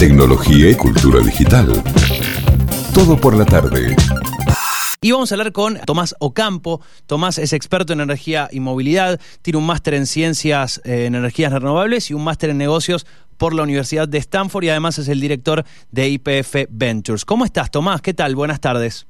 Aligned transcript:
tecnología 0.00 0.70
y 0.70 0.74
cultura 0.76 1.20
digital. 1.20 1.70
Todo 2.94 3.20
por 3.20 3.36
la 3.36 3.44
tarde. 3.44 3.94
Y 5.02 5.12
vamos 5.12 5.30
a 5.30 5.34
hablar 5.34 5.52
con 5.52 5.78
Tomás 5.80 6.14
Ocampo. 6.20 6.80
Tomás 7.04 7.36
es 7.36 7.52
experto 7.52 7.92
en 7.92 8.00
energía 8.00 8.48
y 8.50 8.60
movilidad, 8.60 9.20
tiene 9.42 9.58
un 9.58 9.66
máster 9.66 9.92
en 9.92 10.06
ciencias 10.06 10.80
eh, 10.86 11.04
en 11.04 11.16
energías 11.16 11.52
renovables 11.52 12.10
y 12.10 12.14
un 12.14 12.24
máster 12.24 12.48
en 12.48 12.56
negocios 12.56 13.06
por 13.36 13.52
la 13.52 13.62
Universidad 13.62 14.08
de 14.08 14.16
Stanford 14.16 14.64
y 14.64 14.70
además 14.70 14.96
es 14.96 15.08
el 15.08 15.20
director 15.20 15.66
de 15.90 16.08
IPF 16.08 16.64
Ventures. 16.70 17.26
¿Cómo 17.26 17.44
estás, 17.44 17.70
Tomás? 17.70 18.00
¿Qué 18.00 18.14
tal? 18.14 18.34
Buenas 18.34 18.60
tardes. 18.60 19.06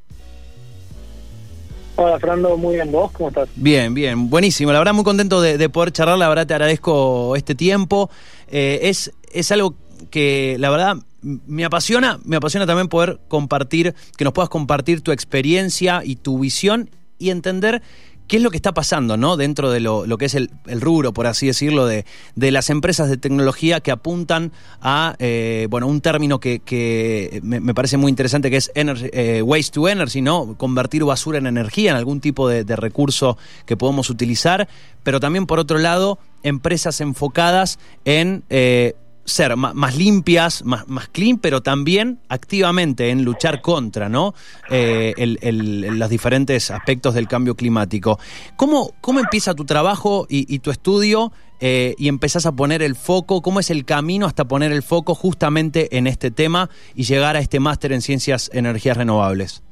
Hola, 1.95 2.19
Fernando, 2.19 2.57
muy 2.57 2.75
bien. 2.75 2.91
¿Vos 2.91 3.13
cómo 3.13 3.29
estás? 3.29 3.49
Bien, 3.55 3.95
bien, 3.95 4.29
buenísimo. 4.29 4.73
La 4.73 4.81
verdad, 4.81 4.95
muy 4.95 5.05
contento 5.05 5.41
de, 5.41 5.69
poder 5.69 5.93
charlar. 5.93 6.19
La 6.19 6.29
verdad, 6.29 6.49
te 6.49 6.55
agradezco 6.55 7.37
este 7.37 7.55
tiempo. 7.55 8.11
Eh, 8.49 8.81
es, 8.83 9.13
es 9.33 9.53
algo 9.53 9.77
que, 10.11 10.57
la 10.59 10.71
verdad, 10.71 10.97
me 11.23 11.65
apasiona, 11.65 12.19
me 12.25 12.37
apasiona 12.37 12.67
también 12.67 12.89
poder 12.89 13.21
compartir, 13.29 13.95
que 14.17 14.25
nos 14.25 14.33
puedas 14.33 14.49
compartir 14.49 15.03
tu 15.03 15.13
experiencia 15.13 16.03
y 16.05 16.17
tu 16.17 16.39
visión 16.39 16.91
y 17.19 17.31
entender 17.31 17.83
qué 18.31 18.37
es 18.37 18.45
lo 18.45 18.51
que 18.53 18.57
está 18.57 18.73
pasando, 18.73 19.17
¿no? 19.17 19.37
Dentro 19.37 19.73
de 19.73 19.81
lo, 19.81 20.07
que 20.17 20.27
es 20.27 20.37
el, 20.37 20.51
rubro, 20.81 21.13
por 21.13 21.27
así 21.27 21.49
decirlo, 21.49 21.87
de, 21.87 22.05
de, 22.37 22.53
las 22.53 22.71
empresas 22.71 23.11
de 23.11 23.17
tecnología 23.17 23.81
que 23.81 23.91
apuntan 23.91 24.53
a, 24.81 25.17
eh, 25.19 25.67
bueno, 25.69 25.89
un 25.89 26.01
término 26.01 26.39
que, 26.39 27.41
me, 27.43 27.75
parece 27.75 27.97
muy 27.97 28.09
interesante, 28.09 28.49
que 28.49 28.59
es 28.59 28.71
eh, 28.77 29.43
waste 29.43 29.73
to 29.73 29.89
energy, 29.89 30.23
¿no? 30.23 30.55
Convertir 30.57 31.03
basura 31.03 31.39
en 31.39 31.49
energía, 31.49 31.91
en 31.91 31.97
algún 31.97 32.21
tipo 32.21 32.49
de, 32.49 32.63
recurso 32.77 33.37
que 33.67 33.77
podemos 33.77 34.11
utilizar, 34.11 34.69
pero 35.03 35.19
también, 35.19 35.47
por 35.47 35.59
otro 35.59 35.79
lado, 35.79 36.21
empresas 36.45 37.01
enfocadas 37.01 37.81
en... 38.05 38.45
Eh, 38.49 38.95
ser 39.25 39.57
más, 39.57 39.97
limpias, 39.97 40.65
más, 40.65 40.89
más 40.89 41.09
clean, 41.09 41.39
pero 41.39 41.61
también 41.61 42.19
activamente 42.29 43.11
en 43.11 43.25
luchar 43.25 43.61
contra 43.61 44.09
¿no? 44.09 44.35
Eh, 44.71 45.15
los 45.53 46.11
diferentes 46.11 46.71
aspectos 46.71 47.15
del 47.15 47.29
cambio 47.29 47.55
climático. 47.55 48.19
¿Cómo, 48.57 48.93
cómo 49.01 49.21
empieza 49.21 49.55
tu 49.55 49.65
trabajo 49.65 50.27
y, 50.29 50.59
tu 50.61 50.71
estudio 50.71 51.33
eh, 51.61 51.95
y 51.99 52.09
empezás 52.09 52.47
a 52.47 52.53
poner 52.53 52.83
el 52.83 52.95
foco? 52.95 53.43
¿Cómo 53.43 53.61
es 53.61 53.71
el 53.71 53.85
camino 53.85 54.27
hasta 54.27 54.45
poner 54.45 54.73
el 54.73 54.83
foco 54.83 55.15
justamente 55.15 55.97
en 55.97 56.07
este 56.07 56.31
tema 56.31 56.69
y 56.95 57.05
llegar 57.05 57.37
a 57.37 57.41
este 57.41 57.61
máster 57.61 57.93
en 57.93 58.01
ciencias 58.01 58.51
energías 58.53 58.97
renovables? 58.97 59.63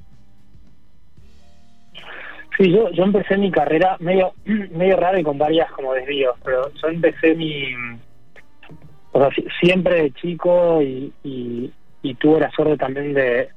Sí, 2.56 2.72
yo, 2.72 2.90
yo 2.90 3.04
empecé 3.04 3.36
mi 3.36 3.52
carrera 3.52 3.96
medio 4.00 4.32
medio 4.44 4.96
raro 4.96 5.18
y 5.18 5.22
con 5.22 5.38
varias 5.38 5.70
como 5.72 5.94
desvíos, 5.94 6.36
pero 6.44 6.70
yo 6.82 6.88
empecé 6.88 7.34
mi, 7.34 7.72
o 9.12 9.20
sea, 9.20 9.30
siempre 9.60 10.02
de 10.02 10.12
chico 10.12 10.82
y, 10.82 11.12
y, 11.22 11.72
tuve 12.14 12.40
la 12.40 12.50
suerte 12.50 12.76
también 12.76 13.14
de, 13.14 13.48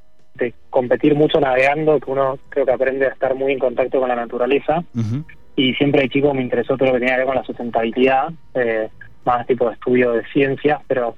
competir 0.70 1.14
mucho 1.14 1.40
navegando, 1.40 2.00
que 2.00 2.10
uno 2.10 2.38
creo 2.48 2.66
que 2.66 2.72
aprende 2.72 3.06
a 3.06 3.10
estar 3.10 3.34
muy 3.34 3.52
en 3.52 3.58
contacto 3.58 4.00
con 4.00 4.08
la 4.08 4.16
naturaleza. 4.16 4.82
Y 5.54 5.74
siempre 5.74 6.02
de 6.02 6.08
chico 6.08 6.32
me 6.32 6.42
interesó 6.42 6.76
todo 6.76 6.88
lo 6.88 6.94
que 6.94 7.00
tenía 7.00 7.14
que 7.14 7.20
ver 7.20 7.26
con 7.26 7.36
la 7.36 7.44
sustentabilidad, 7.44 8.30
eh, 8.54 8.88
más 9.24 9.46
tipo 9.46 9.66
de 9.68 9.74
estudio 9.74 10.12
de 10.12 10.24
ciencias, 10.32 10.80
pero 10.86 11.16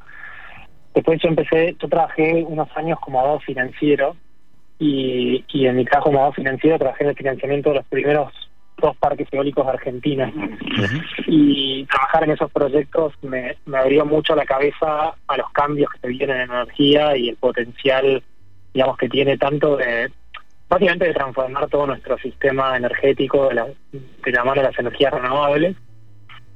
después 0.95 1.21
yo 1.23 1.29
empecé, 1.29 1.77
yo 1.81 1.89
trabajé 1.89 2.45
unos 2.47 2.69
años 2.77 2.99
como 3.01 3.21
abogado 3.21 3.41
financiero 3.41 4.17
y, 4.79 5.45
y 5.49 5.67
en 5.67 5.77
mi 5.77 5.85
trabajo 5.85 6.07
como 6.07 6.19
abogado 6.19 6.35
financiero 6.35 6.79
trabajé 6.79 7.05
en 7.05 7.11
el 7.11 7.17
financiamiento 7.17 7.71
de 7.71 7.77
los 7.77 7.87
primeros 7.87 8.33
dos 8.79 8.97
parques 8.97 9.29
eólicos 9.33 9.67
argentinos. 9.67 10.33
Y 11.27 11.85
trabajar 11.87 12.25
en 12.25 12.31
esos 12.31 12.51
proyectos 12.51 13.13
me, 13.23 13.57
me 13.67 13.79
abrió 13.79 14.05
mucho 14.05 14.35
la 14.35 14.45
cabeza 14.45 15.15
a 15.27 15.37
los 15.37 15.51
cambios 15.53 15.91
que 15.93 15.99
se 16.01 16.09
vienen 16.09 16.37
en 16.37 16.51
energía 16.51 17.17
y 17.17 17.29
el 17.29 17.37
potencial, 17.37 18.23
digamos, 18.73 18.97
que 18.99 19.09
tiene 19.09 19.39
tanto 19.39 19.77
de, 19.77 20.11
básicamente 20.69 21.07
de 21.07 21.15
transformar 21.15 21.69
todo 21.69 21.87
nuestro 21.87 22.19
sistema 22.19 22.77
energético 22.77 23.49
de 23.49 23.55
la, 23.55 23.67
de 23.93 24.33
la 24.33 24.45
mano 24.45 24.61
de 24.61 24.69
las 24.69 24.79
energías 24.79 25.13
renovables. 25.13 25.77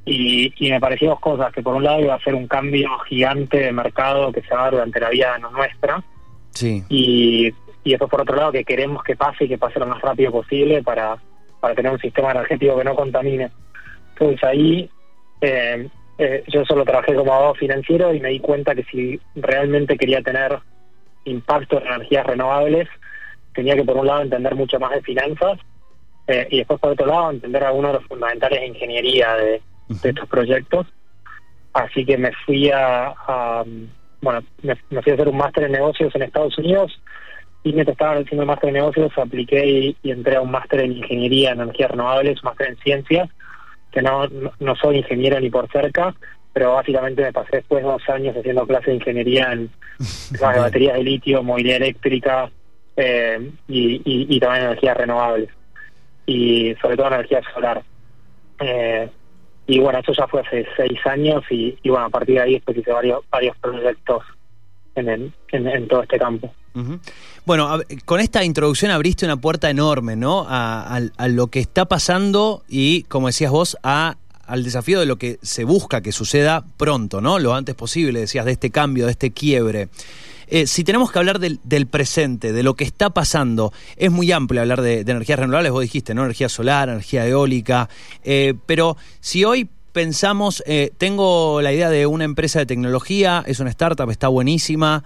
Y, 0.04 0.54
y 0.56 0.70
me 0.70 0.80
parecían 0.80 1.10
dos 1.10 1.20
cosas, 1.20 1.52
que 1.52 1.62
por 1.62 1.74
un 1.74 1.84
lado 1.84 2.00
iba 2.00 2.14
a 2.14 2.20
ser 2.20 2.34
un 2.34 2.48
cambio 2.48 2.98
gigante 3.00 3.58
de 3.58 3.72
mercado 3.72 4.32
que 4.32 4.40
se 4.40 4.54
va 4.54 4.60
a 4.60 4.62
dar 4.64 4.72
durante 4.72 5.00
la 5.00 5.10
vida 5.10 5.38
nuestra. 5.38 6.02
Sí. 6.50 6.82
Y, 6.88 7.52
y 7.84 7.90
después 7.90 8.10
por 8.10 8.22
otro 8.22 8.36
lado 8.36 8.52
que 8.52 8.64
queremos 8.64 9.02
que 9.02 9.16
pase 9.16 9.44
y 9.44 9.48
que 9.48 9.58
pase 9.58 9.78
lo 9.78 9.86
más 9.86 10.00
rápido 10.00 10.32
posible 10.32 10.82
para 10.82 11.18
para 11.60 11.74
tener 11.74 11.92
un 11.92 11.98
sistema 11.98 12.30
energético 12.30 12.78
que 12.78 12.84
no 12.84 12.94
contamine. 12.94 13.50
Entonces 14.12 14.42
ahí 14.44 14.90
eh, 15.40 15.88
eh, 16.18 16.44
yo 16.48 16.64
solo 16.64 16.84
trabajé 16.84 17.14
como 17.14 17.32
abogado 17.32 17.54
financiero 17.54 18.12
y 18.12 18.20
me 18.20 18.30
di 18.30 18.40
cuenta 18.40 18.74
que 18.74 18.84
si 18.84 19.20
realmente 19.36 19.96
quería 19.96 20.20
tener 20.22 20.58
impacto 21.24 21.80
en 21.80 21.86
energías 21.86 22.26
renovables, 22.26 22.88
tenía 23.54 23.76
que 23.76 23.84
por 23.84 23.96
un 23.96 24.06
lado 24.06 24.22
entender 24.22 24.54
mucho 24.54 24.80
más 24.80 24.92
de 24.92 25.02
finanzas 25.02 25.58
eh, 26.26 26.46
y 26.50 26.58
después 26.58 26.80
por 26.80 26.92
otro 26.92 27.06
lado 27.06 27.30
entender 27.30 27.62
algunos 27.62 27.92
de 27.92 27.98
los 27.98 28.08
fundamentales 28.08 28.60
de 28.60 28.66
ingeniería 28.66 29.34
de, 29.34 29.62
estos 30.02 30.28
proyectos. 30.28 30.86
Así 31.72 32.04
que 32.04 32.18
me 32.18 32.32
fui 32.44 32.70
a, 32.74 33.14
bueno, 34.20 34.42
me, 34.62 34.74
fui 34.76 35.12
a 35.12 35.14
hacer 35.14 35.28
un 35.28 35.36
máster 35.36 35.64
en 35.64 35.72
negocios 35.72 36.14
en 36.14 36.22
Estados 36.22 36.58
Unidos 36.58 37.00
y 37.64 37.72
mientras 37.72 37.94
estaba 37.94 38.12
haciendo 38.14 38.42
el 38.42 38.46
máster 38.46 38.68
en 38.68 38.74
negocios 38.74 39.12
apliqué 39.16 39.96
y, 40.02 40.10
entré 40.10 40.36
a 40.36 40.40
un 40.40 40.50
máster 40.50 40.80
en 40.80 40.92
ingeniería 40.92 41.52
en 41.52 41.60
energías 41.60 41.90
renovables, 41.90 42.42
un 42.42 42.46
máster 42.46 42.68
en 42.68 42.76
ciencias, 42.78 43.28
que 43.90 44.02
no, 44.02 44.26
no, 44.60 44.76
soy 44.76 44.98
ingeniero 44.98 45.40
ni 45.40 45.50
por 45.50 45.70
cerca, 45.70 46.14
pero 46.52 46.74
básicamente 46.74 47.22
me 47.22 47.32
pasé 47.32 47.56
después 47.56 47.82
dos 47.82 48.02
años 48.08 48.36
haciendo 48.36 48.66
clases 48.66 48.86
de 48.86 48.94
ingeniería 48.94 49.52
en 49.52 49.70
baterías 50.40 50.96
de 50.96 51.02
litio, 51.02 51.42
movilidad 51.42 51.76
eléctrica 51.78 52.50
eh, 52.96 53.50
y, 53.68 54.02
y, 54.04 54.40
también 54.40 54.64
energías 54.64 54.96
renovables 54.96 55.50
y 56.26 56.74
sobre 56.80 56.96
todo 56.96 57.08
energía 57.08 57.40
solar. 57.54 57.82
Eh, 58.60 59.08
y 59.66 59.78
bueno, 59.80 59.98
eso 59.98 60.12
ya 60.12 60.26
fue 60.26 60.40
hace 60.40 60.66
seis 60.76 60.98
años 61.06 61.44
y, 61.50 61.76
bueno, 61.84 62.06
a 62.06 62.10
partir 62.10 62.36
de 62.36 62.40
ahí 62.42 62.54
después 62.54 62.76
hice 62.78 62.92
varios, 62.92 63.20
varios 63.30 63.56
proyectos 63.58 64.24
en, 64.98 65.88
todo 65.88 66.02
este 66.02 66.18
campo. 66.18 66.52
Bueno, 67.44 67.80
con 68.04 68.20
esta 68.20 68.44
introducción 68.44 68.90
abriste 68.90 69.24
una 69.24 69.36
puerta 69.36 69.70
enorme, 69.70 70.16
¿no? 70.16 70.46
A, 70.48 71.00
lo 71.28 71.46
que 71.48 71.60
está 71.60 71.86
pasando 71.86 72.62
y, 72.68 73.04
como 73.04 73.28
decías 73.28 73.50
vos, 73.50 73.76
a, 73.82 74.16
al 74.46 74.64
desafío 74.64 75.00
de 75.00 75.06
lo 75.06 75.16
que 75.16 75.38
se 75.42 75.64
busca 75.64 76.00
que 76.00 76.12
suceda 76.12 76.64
pronto, 76.76 77.20
¿no? 77.20 77.38
Lo 77.38 77.54
antes 77.54 77.74
posible, 77.74 78.20
decías, 78.20 78.44
de 78.44 78.52
este 78.52 78.70
cambio, 78.70 79.06
de 79.06 79.12
este 79.12 79.30
quiebre. 79.30 79.88
Eh, 80.50 80.66
si 80.66 80.82
tenemos 80.82 81.12
que 81.12 81.18
hablar 81.18 81.38
del, 81.38 81.86
presente, 81.86 82.52
de 82.52 82.62
lo 82.62 82.74
que 82.74 82.84
está 82.84 83.10
pasando, 83.10 83.72
es 83.96 84.10
muy 84.10 84.32
amplio 84.32 84.62
hablar 84.62 84.80
de, 84.80 85.00
energías 85.00 85.38
renovables, 85.38 85.72
vos 85.72 85.82
dijiste, 85.82 86.14
¿no? 86.14 86.24
Energía 86.24 86.48
solar, 86.48 86.88
energía 86.88 87.26
eólica, 87.26 87.88
eh, 88.24 88.54
pero 88.66 88.96
si 89.20 89.44
hoy 89.44 89.68
pensamos, 89.92 90.62
eh, 90.66 90.90
tengo 90.98 91.60
la 91.62 91.72
idea 91.72 91.90
de 91.90 92.06
una 92.06 92.24
empresa 92.24 92.58
de 92.58 92.66
tecnología, 92.66 93.44
es 93.46 93.60
una 93.60 93.70
startup, 93.70 94.10
está 94.10 94.28
buenísima, 94.28 95.04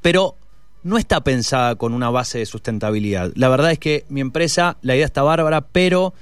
pero 0.00 0.36
no 0.82 0.98
está 0.98 1.22
pensada 1.22 1.74
con 1.76 1.92
una 1.92 2.10
base 2.10 2.38
de 2.38 2.46
sustentabilidad. 2.46 3.32
La 3.34 3.48
verdad 3.48 3.72
es 3.72 3.78
que 3.78 4.04
mi 4.08 4.20
empresa, 4.20 4.76
la 4.82 4.96
idea 4.96 5.06
está 5.06 5.22
bárbara, 5.22 5.60
pero 5.60 6.14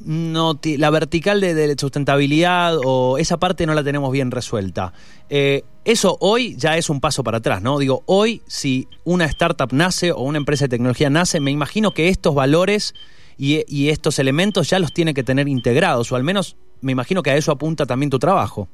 no 0.00 0.58
la 0.62 0.90
vertical 0.90 1.40
de, 1.40 1.74
sustentabilidad 1.78 2.76
o 2.84 3.16
esa 3.16 3.38
parte 3.38 3.64
no 3.64 3.74
la 3.74 3.82
tenemos 3.82 4.12
bien 4.12 4.30
resuelta. 4.30 4.92
Eh, 5.30 5.64
eso 5.84 6.18
hoy 6.20 6.54
ya 6.56 6.76
es 6.76 6.90
un 6.90 7.00
paso 7.00 7.24
para 7.24 7.38
atrás, 7.38 7.62
¿no? 7.62 7.78
Digo, 7.78 8.02
hoy 8.06 8.42
si 8.46 8.88
una 9.04 9.24
startup 9.24 9.72
nace 9.72 10.12
o 10.12 10.20
una 10.20 10.38
empresa 10.38 10.66
de 10.66 10.70
tecnología 10.70 11.08
nace, 11.08 11.40
me 11.40 11.50
imagino 11.50 11.92
que 11.92 12.08
estos 12.08 12.34
valores 12.34 12.94
y 13.38 13.90
estos 13.90 14.18
elementos 14.18 14.70
ya 14.70 14.78
los 14.78 14.94
tiene 14.94 15.12
que 15.12 15.22
tener 15.22 15.46
integrados, 15.46 16.10
o 16.10 16.16
al 16.16 16.24
menos 16.24 16.56
me 16.86 16.92
imagino 16.92 17.22
que 17.22 17.30
a 17.30 17.36
eso 17.36 17.50
apunta 17.50 17.84
también 17.84 18.10
tu 18.10 18.18
trabajo. 18.18 18.68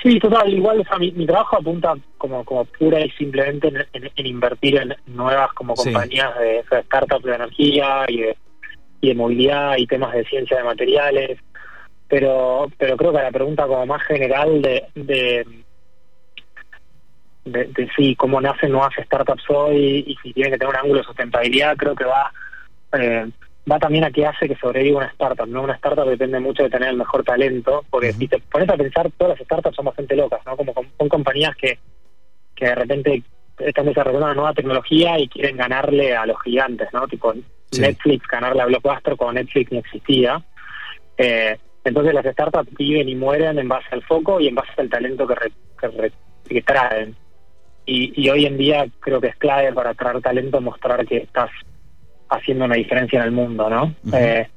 Sí, 0.00 0.18
total, 0.20 0.52
igual 0.52 0.86
mi, 1.00 1.26
trabajo 1.26 1.56
apunta 1.56 1.94
como, 2.18 2.44
como 2.44 2.64
pura 2.66 3.00
y 3.00 3.10
simplemente 3.12 3.72
en, 3.92 4.26
invertir 4.26 4.76
en 4.76 4.94
nuevas 5.06 5.52
como 5.54 5.74
compañías 5.74 6.38
de, 6.38 6.62
startups 6.84 7.24
de 7.24 7.34
energía 7.34 8.04
y 8.08 8.20
de, 8.20 8.36
y 9.00 9.08
de 9.08 9.14
movilidad 9.14 9.76
y 9.78 9.86
temas 9.86 10.12
de 10.12 10.24
ciencia 10.26 10.58
de 10.58 10.64
materiales, 10.64 11.40
pero 12.06 12.70
pero 12.78 12.96
creo 12.96 13.12
que 13.12 13.22
la 13.22 13.32
pregunta 13.32 13.66
como 13.66 13.86
más 13.86 14.02
general 14.02 14.62
de, 14.62 14.84
de 14.94 15.46
de, 17.44 17.88
sí, 17.96 18.14
cómo 18.16 18.40
nacen 18.40 18.72
nuevas 18.72 18.94
startups 19.04 19.44
hoy 19.48 20.04
y 20.06 20.16
si 20.22 20.32
tienen 20.32 20.52
que 20.52 20.58
tener 20.58 20.74
un 20.74 20.80
ángulo 20.80 21.00
de 21.00 21.06
sustentabilidad, 21.06 21.76
creo 21.76 21.94
que 21.94 22.04
va 22.04 22.32
eh, 22.98 23.28
va 23.70 23.78
también 23.78 24.04
a 24.04 24.10
qué 24.10 24.26
hace 24.26 24.48
que 24.48 24.56
sobreviva 24.56 24.98
una 24.98 25.08
startup, 25.08 25.46
¿no? 25.46 25.62
Una 25.62 25.74
startup 25.74 26.06
depende 26.06 26.38
mucho 26.40 26.64
de 26.64 26.70
tener 26.70 26.90
el 26.90 26.96
mejor 26.96 27.24
talento, 27.24 27.84
porque 27.90 28.12
si 28.12 28.28
te 28.28 28.38
pones 28.38 28.68
a 28.68 28.76
pensar, 28.76 29.10
todas 29.16 29.38
las 29.38 29.46
startups 29.46 29.76
son 29.76 29.86
bastante 29.86 30.16
locas, 30.16 30.40
¿no? 30.44 30.56
Como 30.56 30.74
son 30.74 31.08
compañías 31.08 31.56
que, 31.56 31.78
que 32.54 32.66
de 32.66 32.74
repente 32.74 33.22
están 33.58 33.86
desarrollando 33.86 34.26
una 34.26 34.34
nueva 34.34 34.52
tecnología 34.52 35.18
y 35.18 35.28
quieren 35.28 35.56
ganarle 35.56 36.14
a 36.14 36.26
los 36.26 36.40
gigantes, 36.42 36.88
¿no? 36.92 37.06
Tipo 37.06 37.32
Netflix, 37.78 38.26
ganarle 38.26 38.62
a 38.62 38.66
Blockbuster 38.66 39.16
cuando 39.16 39.40
Netflix 39.40 39.72
no 39.72 39.78
existía. 39.78 40.42
Eh, 41.16 41.56
Entonces 41.84 42.14
las 42.14 42.26
startups 42.26 42.74
viven 42.76 43.08
y 43.08 43.14
mueren 43.14 43.58
en 43.58 43.68
base 43.68 43.88
al 43.92 44.02
foco 44.02 44.40
y 44.40 44.48
en 44.48 44.56
base 44.56 44.72
al 44.76 44.90
talento 44.90 45.26
que, 45.26 46.12
que, 46.48 46.62
traen. 46.62 47.14
Y, 47.86 48.12
y, 48.22 48.30
hoy 48.30 48.46
en 48.46 48.56
día 48.56 48.86
creo 49.00 49.20
que 49.20 49.28
es 49.28 49.36
clave 49.36 49.72
para 49.72 49.94
traer 49.94 50.20
talento 50.22 50.60
mostrar 50.60 51.04
que 51.06 51.18
estás 51.18 51.50
haciendo 52.36 52.64
una 52.64 52.76
diferencia 52.76 53.20
en 53.20 53.24
el 53.26 53.32
mundo, 53.32 53.68
¿no? 53.68 53.94
eh, 54.12 54.48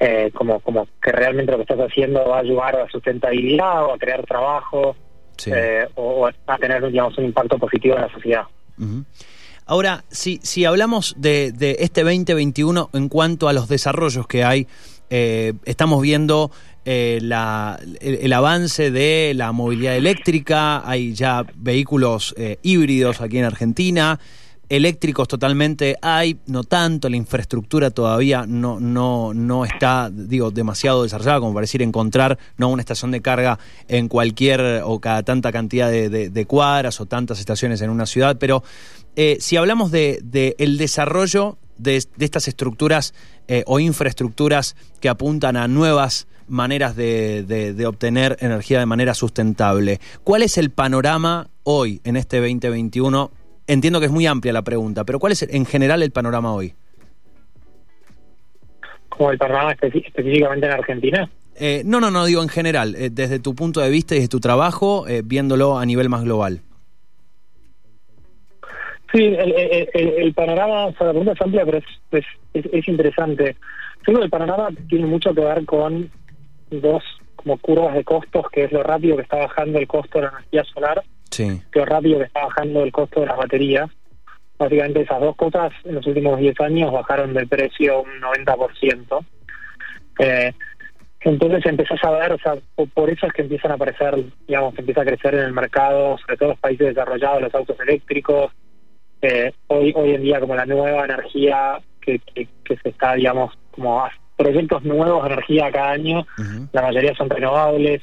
eh, 0.00 0.30
como, 0.34 0.60
como 0.60 0.86
que 1.02 1.10
realmente 1.12 1.52
lo 1.52 1.58
que 1.58 1.62
estás 1.62 1.80
haciendo 1.80 2.28
va 2.28 2.38
a 2.38 2.40
ayudar 2.40 2.76
a 2.76 2.84
la 2.84 2.88
sustentabilidad 2.88 3.84
o 3.84 3.94
a 3.94 3.98
crear 3.98 4.24
trabajo 4.24 4.96
eh, 5.46 5.86
o, 5.94 6.26
a 6.26 6.58
tener 6.58 6.86
digamos, 6.88 7.16
un 7.18 7.24
impacto 7.24 7.58
positivo 7.58 7.96
en 7.96 8.02
la 8.02 8.12
sociedad. 8.12 8.44
Ahora, 9.66 10.04
si, 10.08 10.40
si 10.42 10.64
hablamos 10.64 11.14
de, 11.18 11.52
de, 11.52 11.76
este 11.80 12.02
2021 12.02 12.90
en 12.92 13.08
cuanto 13.08 13.48
a 13.48 13.52
los 13.52 13.68
desarrollos 13.68 14.26
que 14.26 14.44
hay, 14.44 14.66
eh, 15.10 15.54
estamos 15.64 16.02
viendo 16.02 16.50
eh, 16.84 17.18
la, 17.22 17.78
el, 18.00 18.32
avance 18.32 18.90
de 18.90 19.32
la 19.34 19.52
movilidad 19.52 19.96
eléctrica, 19.96 20.88
hay 20.88 21.12
ya 21.12 21.44
vehículos 21.54 22.34
eh, 22.38 22.58
híbridos 22.62 23.20
aquí 23.20 23.38
en 23.38 23.44
Argentina, 23.44 24.18
eléctricos 24.68 25.28
totalmente 25.28 25.96
hay, 26.02 26.38
no 26.46 26.64
tanto, 26.64 27.08
la 27.08 27.16
infraestructura 27.16 27.90
todavía 27.90 28.44
no, 28.46 28.80
no, 28.80 29.32
no 29.34 29.64
está, 29.64 30.10
digo, 30.12 30.50
demasiado 30.50 31.02
desarrollada 31.02 31.40
como 31.40 31.54
para 31.54 31.62
decir 31.62 31.82
encontrar 31.82 32.38
no 32.56 32.68
una 32.68 32.82
estación 32.82 33.10
de 33.10 33.22
carga 33.22 33.58
en 33.88 34.08
cualquier 34.08 34.82
o 34.84 35.00
cada 35.00 35.22
tanta 35.22 35.52
cantidad 35.52 35.90
de, 35.90 36.46
cuadras 36.46 37.00
o 37.00 37.06
tantas 37.06 37.40
estaciones 37.40 37.80
en 37.80 37.90
una 37.90 38.06
ciudad, 38.06 38.36
pero 38.38 38.62
eh, 39.16 39.38
si 39.40 39.56
hablamos 39.56 39.90
de, 39.90 40.54
el 40.58 40.78
desarrollo 40.78 41.58
de, 41.76 42.02
estas 42.18 42.48
estructuras 42.48 43.14
eh, 43.48 43.64
o 43.66 43.80
infraestructuras 43.80 44.76
que 45.00 45.08
apuntan 45.08 45.56
a 45.56 45.68
nuevas 45.68 46.26
maneras 46.48 46.96
de, 46.96 47.84
obtener 47.86 48.36
energía 48.40 48.78
de 48.78 48.86
manera 48.86 49.14
sustentable. 49.14 50.00
¿Cuál 50.24 50.42
es 50.42 50.58
el 50.58 50.70
panorama 50.70 51.50
hoy, 51.62 52.00
en 52.04 52.16
este 52.16 52.38
2021, 52.38 53.30
Entiendo 53.68 54.00
que 54.00 54.06
es 54.06 54.12
muy 54.12 54.26
amplia 54.26 54.54
la 54.54 54.62
pregunta, 54.62 55.04
pero 55.04 55.18
¿cuál 55.18 55.32
es 55.32 55.42
en 55.42 55.66
general 55.66 56.02
el 56.02 56.10
panorama 56.10 56.54
hoy? 56.54 56.72
¿Como 59.10 59.30
el 59.30 59.36
panorama 59.36 59.72
específicamente 59.72 60.66
en 60.66 60.72
Argentina? 60.72 61.30
Eh, 61.54 61.82
no, 61.84 62.00
no, 62.00 62.10
no, 62.10 62.24
digo 62.24 62.42
en 62.42 62.48
general, 62.48 62.94
eh, 62.94 63.10
desde 63.12 63.40
tu 63.40 63.54
punto 63.54 63.80
de 63.80 63.90
vista 63.90 64.14
y 64.14 64.18
desde 64.18 64.30
tu 64.30 64.40
trabajo, 64.40 65.06
eh, 65.06 65.20
viéndolo 65.22 65.78
a 65.78 65.84
nivel 65.84 66.08
más 66.08 66.24
global. 66.24 66.62
Sí, 69.12 69.22
el, 69.22 70.32
panorama, 70.34 70.86
o 70.86 70.92
sea, 70.92 71.08
la 71.08 71.12
pregunta 71.12 71.32
es 71.32 71.40
amplia, 71.42 71.64
pero 71.66 71.78
es, 72.12 72.24
es, 72.54 72.88
interesante. 72.88 73.56
Creo 74.02 74.18
que 74.18 74.24
el 74.24 74.30
panorama 74.30 74.68
tiene 74.88 75.06
mucho 75.06 75.34
que 75.34 75.40
ver 75.42 75.66
con 75.66 76.10
dos 76.70 77.02
como 77.36 77.58
curvas 77.58 77.94
de 77.94 78.04
costos, 78.04 78.46
que 78.50 78.64
es 78.64 78.72
lo 78.72 78.82
rápido 78.82 79.16
que 79.16 79.22
está 79.22 79.36
bajando 79.36 79.78
el 79.78 79.86
costo 79.86 80.18
de 80.18 80.24
la 80.24 80.30
energía 80.30 80.64
solar 80.64 81.02
sí. 81.30 81.62
qué 81.72 81.84
rápido 81.84 82.18
que 82.18 82.24
está 82.24 82.44
bajando 82.44 82.82
el 82.82 82.92
costo 82.92 83.20
de 83.20 83.26
las 83.26 83.36
baterías. 83.36 83.90
Básicamente 84.58 85.02
esas 85.02 85.20
dos 85.20 85.36
cosas 85.36 85.72
en 85.84 85.94
los 85.94 86.06
últimos 86.06 86.38
10 86.38 86.60
años 86.60 86.92
bajaron 86.92 87.32
de 87.32 87.46
precio 87.46 88.02
un 88.02 88.20
90%. 88.20 89.24
Eh, 90.18 90.52
entonces 91.20 91.66
empezás 91.66 92.02
a 92.04 92.10
ver, 92.10 92.32
o 92.32 92.38
sea, 92.38 92.54
por 92.94 93.10
eso 93.10 93.26
es 93.26 93.32
que 93.32 93.42
empiezan 93.42 93.72
a 93.72 93.74
aparecer, 93.74 94.16
digamos, 94.46 94.78
empieza 94.78 95.02
a 95.02 95.04
crecer 95.04 95.34
en 95.34 95.40
el 95.40 95.52
mercado, 95.52 96.16
sobre 96.18 96.36
todo 96.36 96.48
los 96.50 96.58
países 96.58 96.88
desarrollados, 96.88 97.42
los 97.42 97.54
autos 97.54 97.78
eléctricos. 97.80 98.52
Eh, 99.20 99.52
hoy 99.66 99.92
hoy 99.96 100.14
en 100.14 100.22
día 100.22 100.38
como 100.38 100.54
la 100.54 100.64
nueva 100.64 101.04
energía 101.04 101.78
que, 102.00 102.20
que, 102.34 102.76
se 102.82 102.88
está, 102.88 103.14
digamos, 103.14 103.52
como 103.72 104.08
proyectos 104.36 104.84
nuevos 104.84 105.24
de 105.24 105.32
energía 105.32 105.72
cada 105.72 105.90
año, 105.90 106.26
la 106.72 106.82
mayoría 106.82 107.14
son 107.16 107.28
renovables, 107.28 108.00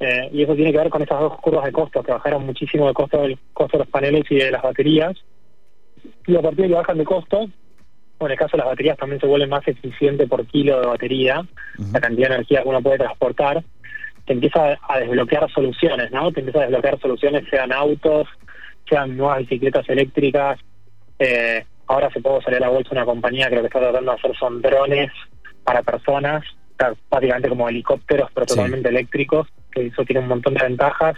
eh, 0.00 0.30
y 0.32 0.42
eso 0.42 0.54
tiene 0.54 0.70
que 0.70 0.78
ver 0.78 0.90
con 0.90 1.02
esas 1.02 1.20
dos 1.20 1.40
curvas 1.40 1.64
de 1.64 1.72
costos 1.72 2.04
que 2.04 2.12
bajaron 2.12 2.46
muchísimo 2.46 2.88
el 2.88 2.94
costo 2.94 3.22
del 3.22 3.38
costo 3.52 3.78
de 3.78 3.84
los 3.84 3.90
paneles 3.90 4.24
y 4.30 4.36
de 4.36 4.50
las 4.50 4.62
baterías. 4.62 5.16
Y 6.26 6.36
a 6.36 6.42
partir 6.42 6.62
de 6.62 6.68
que 6.68 6.74
bajan 6.74 6.98
de 6.98 7.04
costo, 7.04 7.48
en 8.20 8.30
el 8.30 8.38
caso 8.38 8.56
de 8.56 8.58
las 8.58 8.68
baterías 8.68 8.96
también 8.96 9.20
se 9.20 9.26
vuelve 9.26 9.46
más 9.46 9.66
eficiente 9.66 10.26
por 10.26 10.46
kilo 10.46 10.80
de 10.80 10.86
batería, 10.86 11.44
la 11.92 12.00
cantidad 12.00 12.28
de 12.28 12.34
energía 12.36 12.62
que 12.62 12.68
uno 12.68 12.82
puede 12.82 12.98
transportar, 12.98 13.64
te 14.24 14.32
empieza 14.34 14.78
a 14.88 14.98
desbloquear 15.00 15.50
soluciones, 15.50 16.12
¿no? 16.12 16.30
Te 16.30 16.40
empieza 16.40 16.60
a 16.60 16.62
desbloquear 16.62 17.00
soluciones, 17.00 17.44
sean 17.50 17.72
autos, 17.72 18.28
sean 18.88 19.16
nuevas 19.16 19.38
bicicletas 19.38 19.88
eléctricas. 19.88 20.60
Eh, 21.18 21.64
ahora 21.86 22.10
se 22.10 22.20
puede 22.20 22.42
salir 22.42 22.58
a 22.58 22.66
la 22.66 22.68
bolsa 22.68 22.90
una 22.92 23.04
compañía 23.04 23.48
que 23.48 23.56
lo 23.56 23.62
que 23.62 23.68
está 23.68 23.80
tratando 23.80 24.12
de 24.12 24.18
hacer 24.18 24.36
son 24.36 24.60
drones 24.60 25.10
para 25.64 25.82
personas, 25.82 26.44
básicamente 27.10 27.48
como 27.48 27.68
helicópteros, 27.68 28.30
pero 28.32 28.46
totalmente 28.46 28.90
eléctricos 28.90 29.48
que 29.72 29.86
eso 29.86 30.04
tiene 30.04 30.20
un 30.20 30.28
montón 30.28 30.54
de 30.54 30.64
ventajas. 30.64 31.16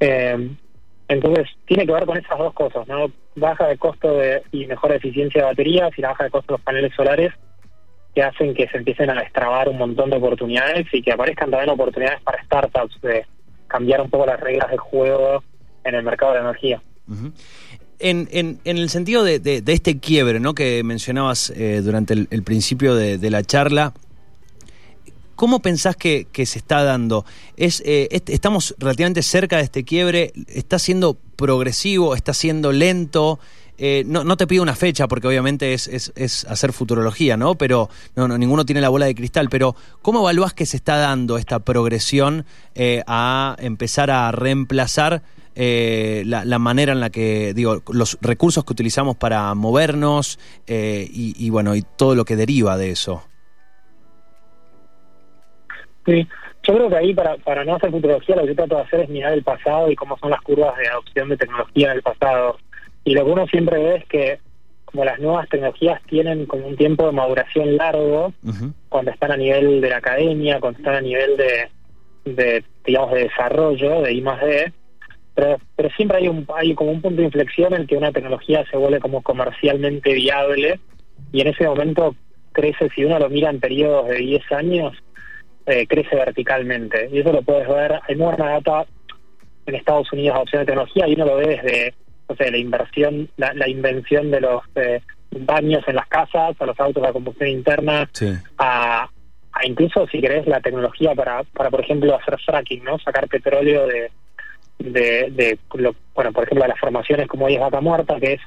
Eh, 0.00 0.50
entonces, 1.08 1.48
tiene 1.66 1.86
que 1.86 1.92
ver 1.92 2.04
con 2.04 2.16
esas 2.16 2.38
dos 2.38 2.52
cosas, 2.52 2.86
¿no? 2.88 3.10
Baja 3.36 3.68
de 3.68 3.78
costo 3.78 4.16
de, 4.18 4.42
y 4.52 4.66
mejor 4.66 4.92
eficiencia 4.92 5.42
de 5.42 5.48
baterías 5.48 5.90
y 5.96 6.02
la 6.02 6.08
baja 6.08 6.24
de 6.24 6.30
costo 6.30 6.52
de 6.52 6.58
los 6.58 6.64
paneles 6.64 6.92
solares 6.94 7.32
que 8.14 8.22
hacen 8.22 8.54
que 8.54 8.66
se 8.68 8.78
empiecen 8.78 9.10
a 9.10 9.20
destrabar 9.20 9.68
un 9.68 9.76
montón 9.76 10.08
de 10.08 10.16
oportunidades 10.16 10.86
y 10.90 11.02
que 11.02 11.12
aparezcan 11.12 11.50
también 11.50 11.70
oportunidades 11.70 12.20
para 12.22 12.42
startups 12.44 12.98
de 13.02 13.26
cambiar 13.68 14.00
un 14.00 14.08
poco 14.08 14.24
las 14.24 14.40
reglas 14.40 14.70
de 14.70 14.78
juego 14.78 15.44
en 15.84 15.94
el 15.94 16.02
mercado 16.02 16.32
de 16.32 16.38
la 16.38 16.44
energía. 16.44 16.82
En, 17.98 18.26
en, 18.32 18.58
en, 18.64 18.78
el 18.78 18.88
sentido 18.88 19.22
de, 19.22 19.38
de, 19.38 19.62
este 19.66 20.00
quiebre 20.00 20.40
¿no? 20.40 20.54
que 20.54 20.82
mencionabas 20.82 21.50
eh, 21.50 21.82
durante 21.82 22.14
el, 22.14 22.26
el 22.30 22.42
principio 22.42 22.94
de, 22.94 23.18
de, 23.18 23.30
la 23.30 23.42
charla, 23.42 23.92
¿Cómo 25.36 25.60
pensás 25.60 25.96
que, 25.96 26.26
se 26.32 26.58
está 26.58 26.82
dando? 26.82 27.26
Es, 27.58 27.82
eh, 27.84 28.08
¿Estamos 28.26 28.74
relativamente 28.78 29.22
cerca 29.22 29.58
de 29.58 29.64
este 29.64 29.84
quiebre? 29.84 30.32
¿Está 30.48 30.78
siendo 30.78 31.18
progresivo? 31.36 32.14
¿Está 32.14 32.32
siendo 32.32 32.72
lento? 32.72 33.38
Eh, 33.76 34.04
no, 34.06 34.36
te 34.38 34.46
pido 34.46 34.62
una 34.62 34.74
fecha 34.74 35.06
porque 35.06 35.28
obviamente 35.28 35.74
es, 35.74 35.88
es, 35.88 36.44
hacer 36.46 36.72
futurología, 36.72 37.36
¿no? 37.36 37.54
Pero 37.54 37.90
no, 38.14 38.26
no, 38.26 38.38
ninguno 38.38 38.64
tiene 38.64 38.80
la 38.80 38.88
bola 38.88 39.04
de 39.04 39.14
cristal. 39.14 39.50
Pero 39.50 39.76
¿cómo 40.00 40.20
evaluás 40.20 40.54
que 40.54 40.64
se 40.64 40.78
está 40.78 40.96
dando 40.96 41.36
esta 41.36 41.58
progresión 41.58 42.46
eh, 42.74 43.02
a 43.06 43.56
empezar 43.58 44.10
a 44.10 44.32
reemplazar 44.32 45.22
la, 45.54 46.58
manera 46.58 46.92
en 46.92 47.00
la 47.00 47.10
que, 47.10 47.52
digo, 47.54 47.82
los 47.90 48.16
recursos 48.22 48.64
que 48.64 48.72
utilizamos 48.72 49.16
para 49.16 49.54
movernos 49.54 50.38
y, 50.66 51.50
bueno, 51.50 51.74
y 51.74 51.82
todo 51.82 52.14
lo 52.14 52.24
que 52.24 52.36
deriva 52.36 52.76
de 52.76 52.90
eso? 52.90 53.22
Sí, 56.06 56.26
yo 56.62 56.74
creo 56.74 56.88
que 56.88 56.96
ahí 56.96 57.14
para, 57.14 57.36
para 57.38 57.64
no 57.64 57.74
hacer 57.74 57.90
futurología 57.90 58.36
lo 58.36 58.42
que 58.42 58.48
yo 58.48 58.54
trato 58.54 58.76
de 58.76 58.82
hacer 58.82 59.00
es 59.00 59.08
mirar 59.08 59.32
el 59.32 59.42
pasado 59.42 59.90
y 59.90 59.96
cómo 59.96 60.16
son 60.18 60.30
las 60.30 60.40
curvas 60.40 60.76
de 60.78 60.88
adopción 60.88 61.28
de 61.28 61.36
tecnología 61.36 61.90
en 61.90 61.96
el 61.96 62.02
pasado. 62.02 62.58
Y 63.04 63.14
lo 63.14 63.24
que 63.24 63.30
uno 63.30 63.46
siempre 63.48 63.78
ve 63.78 63.96
es 63.96 64.04
que 64.06 64.38
como 64.84 65.04
las 65.04 65.18
nuevas 65.18 65.48
tecnologías 65.48 66.00
tienen 66.04 66.46
como 66.46 66.66
un 66.66 66.76
tiempo 66.76 67.06
de 67.06 67.12
maduración 67.12 67.76
largo, 67.76 68.32
cuando 68.88 69.10
están 69.10 69.32
a 69.32 69.36
nivel 69.36 69.80
de 69.80 69.90
la 69.90 69.98
academia, 69.98 70.60
cuando 70.60 70.78
están 70.78 70.94
a 70.94 71.00
nivel 71.00 71.36
de, 71.36 71.68
de 72.24 72.64
digamos, 72.84 73.12
de 73.12 73.24
desarrollo, 73.24 74.02
de 74.02 74.12
I 74.12 74.22
más 74.22 74.40
D, 74.40 74.72
pero, 75.34 75.58
pero 75.74 75.90
siempre 75.90 76.18
hay, 76.18 76.28
un, 76.28 76.46
hay 76.54 76.74
como 76.74 76.92
un 76.92 77.02
punto 77.02 77.20
de 77.20 77.26
inflexión 77.26 77.74
en 77.74 77.86
que 77.86 77.96
una 77.96 78.12
tecnología 78.12 78.64
se 78.70 78.76
vuelve 78.76 79.00
como 79.00 79.22
comercialmente 79.22 80.14
viable 80.14 80.80
y 81.32 81.42
en 81.42 81.48
ese 81.48 81.64
momento 81.64 82.14
crece, 82.52 82.88
si 82.94 83.04
uno 83.04 83.18
lo 83.18 83.28
mira 83.28 83.50
en 83.50 83.60
periodos 83.60 84.08
de 84.08 84.16
10 84.16 84.52
años, 84.52 84.96
eh, 85.66 85.86
crece 85.86 86.16
verticalmente. 86.16 87.08
Y 87.12 87.20
eso 87.20 87.32
lo 87.32 87.42
puedes 87.42 87.68
ver, 87.68 88.00
hay 88.08 88.16
muy 88.16 88.26
buena 88.26 88.52
data 88.52 88.86
en 89.66 89.74
Estados 89.74 90.12
Unidos 90.12 90.36
de 90.36 90.42
opción 90.42 90.62
de 90.62 90.66
tecnología 90.66 91.08
y 91.08 91.14
uno 91.14 91.26
lo 91.26 91.36
ve 91.36 91.46
desde 91.48 91.94
o 92.28 92.34
sea, 92.34 92.50
la 92.50 92.56
inversión, 92.56 93.28
la, 93.36 93.68
invención 93.68 94.30
de 94.30 94.40
los 94.40 94.62
eh, 94.74 95.00
baños 95.30 95.84
en 95.86 95.96
las 95.96 96.08
casas, 96.08 96.56
a 96.58 96.66
los 96.66 96.78
autos 96.80 97.02
de 97.02 97.12
combustión 97.12 97.50
interna, 97.50 98.08
a, 98.58 99.08
incluso, 99.64 100.06
si 100.08 100.20
querés, 100.20 100.46
la 100.46 100.60
tecnología 100.60 101.14
para, 101.14 101.44
para, 101.44 101.70
por 101.70 101.80
ejemplo, 101.80 102.16
hacer 102.16 102.36
fracking, 102.44 102.84
¿no? 102.84 102.98
Sacar 102.98 103.28
petróleo 103.28 103.86
de, 103.86 104.10
de, 104.78 105.30
de 105.30 105.58
bueno, 106.14 106.32
por 106.32 106.44
ejemplo, 106.44 106.66
las 106.66 106.80
formaciones 106.80 107.28
como 107.28 107.46
hoy 107.46 107.54
es 107.54 107.60
vaca 107.60 107.80
muerta, 107.80 108.18
que 108.18 108.34
es 108.34 108.40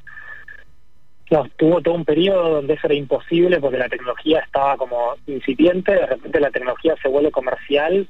no, 1.30 1.48
tuvo 1.58 1.82
todo 1.82 1.94
un 1.94 2.06
periodo 2.06 2.56
donde 2.56 2.74
eso 2.74 2.88
era 2.88 2.96
imposible 2.96 3.60
porque 3.60 3.78
la 3.78 3.90
tecnología 3.90 4.40
estaba 4.40 4.78
como 4.78 5.16
incipiente, 5.28 5.92
de 5.94 6.06
repente 6.06 6.40
la 6.40 6.50
tecnología 6.50 6.96
se 7.02 7.08
vuelve 7.08 7.32
comercial 7.32 8.08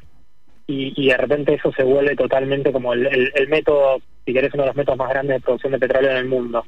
y, 0.67 1.07
de 1.07 1.17
repente 1.17 1.55
eso 1.55 1.71
se 1.71 1.83
vuelve 1.83 2.15
totalmente 2.15 2.71
como 2.71 2.93
el, 2.93 3.09
método, 3.49 3.97
si 4.23 4.33
querés, 4.33 4.53
uno 4.53 4.63
de 4.63 4.67
los 4.67 4.75
métodos 4.75 4.99
más 4.99 5.09
grandes 5.09 5.37
de 5.37 5.41
producción 5.41 5.71
de 5.71 5.79
petróleo 5.79 6.11
en 6.11 6.17
el 6.17 6.27
mundo. 6.27 6.63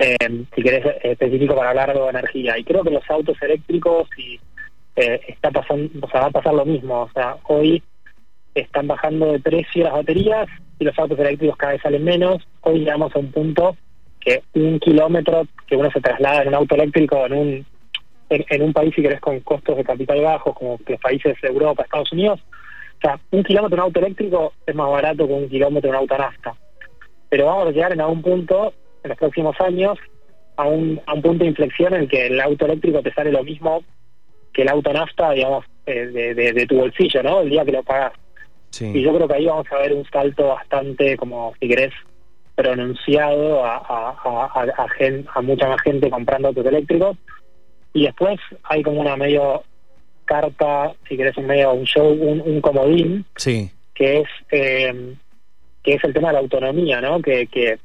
Eh, 0.00 0.44
si 0.52 0.62
querés, 0.62 0.84
específico 1.04 1.54
para 1.54 1.70
hablar 1.70 1.94
de 1.94 2.08
energía. 2.08 2.58
Y 2.58 2.64
creo 2.64 2.82
que 2.82 2.90
los 2.90 3.08
autos 3.08 3.40
eléctricos 3.40 4.08
eh, 4.96 5.20
está 5.28 5.52
pasando, 5.52 5.90
o 6.02 6.10
sea, 6.10 6.22
va 6.22 6.26
a 6.26 6.30
pasar 6.32 6.54
lo 6.54 6.64
mismo. 6.64 7.02
O 7.02 7.10
sea, 7.12 7.36
hoy 7.44 7.80
están 8.52 8.88
bajando 8.88 9.30
de 9.30 9.38
precio 9.38 9.84
las 9.84 9.92
baterías 9.92 10.48
y 10.80 10.84
los 10.84 10.98
autos 10.98 11.18
eléctricos 11.20 11.56
cada 11.56 11.74
vez 11.74 11.82
salen 11.82 12.02
menos. 12.02 12.42
Hoy 12.62 12.80
llegamos 12.80 13.14
a 13.14 13.20
un 13.20 13.30
punto 13.30 13.76
que 14.20 14.42
un 14.54 14.78
kilómetro 14.78 15.46
que 15.66 15.76
uno 15.76 15.90
se 15.90 16.00
traslada 16.00 16.42
en 16.42 16.48
un 16.48 16.54
auto 16.54 16.74
eléctrico 16.74 17.26
en 17.26 17.32
un 17.32 17.66
en, 18.30 18.62
un 18.62 18.72
país, 18.72 18.94
si 18.94 19.02
querés, 19.02 19.20
con 19.20 19.40
costos 19.40 19.76
de 19.76 19.84
capital 19.84 20.20
bajos, 20.20 20.54
como 20.54 20.78
los 20.86 21.00
países 21.00 21.36
de 21.42 21.48
Europa, 21.48 21.82
Estados 21.82 22.12
Unidos, 22.12 22.40
o 22.40 23.00
sea, 23.00 23.18
un 23.32 23.42
kilómetro 23.42 23.76
de 23.76 23.82
un 23.82 23.86
auto 23.86 24.00
eléctrico 24.00 24.52
es 24.66 24.74
más 24.74 24.88
barato 24.88 25.26
que 25.26 25.32
un 25.32 25.48
kilómetro 25.48 25.90
de 25.90 25.96
un 25.96 26.02
auto 26.02 26.16
nafta. 26.16 26.54
Pero 27.28 27.46
vamos 27.46 27.68
a 27.68 27.70
llegar 27.72 27.92
en 27.92 28.00
algún 28.00 28.22
punto, 28.22 28.72
en 29.02 29.08
los 29.08 29.18
próximos 29.18 29.60
años, 29.60 29.98
a 30.56 30.64
un, 30.64 31.00
a 31.06 31.14
un 31.14 31.22
punto 31.22 31.44
de 31.44 31.50
inflexión 31.50 31.94
en 31.94 32.06
que 32.06 32.26
el 32.26 32.40
auto 32.40 32.66
eléctrico 32.66 33.02
te 33.02 33.12
sale 33.12 33.32
lo 33.32 33.42
mismo 33.42 33.82
que 34.52 34.62
el 34.62 34.68
auto 34.68 34.92
nafta, 34.92 35.32
digamos, 35.32 35.64
eh, 35.86 36.06
de, 36.06 36.52
de, 36.52 36.66
tu 36.66 36.76
bolsillo, 36.76 37.22
¿no? 37.22 37.40
El 37.40 37.50
día 37.50 37.64
que 37.64 37.72
lo 37.72 37.82
pagas. 37.82 38.12
Y 38.80 39.02
yo 39.02 39.14
creo 39.14 39.26
que 39.26 39.34
ahí 39.34 39.46
vamos 39.46 39.66
a 39.72 39.78
ver 39.78 39.92
un 39.92 40.04
salto 40.04 40.48
bastante, 40.48 41.16
como 41.16 41.52
si 41.60 41.68
querés, 41.68 41.92
pronunciado 42.62 43.64
a, 43.64 43.76
a, 43.76 44.16
a, 44.24 44.62
a, 44.62 44.86
a 45.34 45.42
mucha 45.42 45.68
más 45.68 45.80
gente 45.82 46.10
comprando 46.10 46.48
autos 46.48 46.66
eléctricos. 46.66 47.16
Y 47.92 48.04
después 48.04 48.38
hay 48.64 48.82
como 48.82 49.00
una 49.00 49.16
medio 49.16 49.62
carta, 50.24 50.92
si 51.08 51.16
querés, 51.16 51.36
un 51.36 51.46
medio, 51.46 51.72
un 51.72 51.84
show, 51.84 52.12
un, 52.12 52.60
comodín, 52.60 53.24
sí. 53.36 53.70
que 53.94 54.20
es 54.20 54.28
eh, 54.52 55.16
que 55.82 55.94
es 55.94 56.04
el 56.04 56.12
tema 56.12 56.28
de 56.28 56.34
la 56.34 56.40
autonomía, 56.40 57.00
¿no? 57.00 57.20
Que, 57.20 57.46
que 57.46 57.78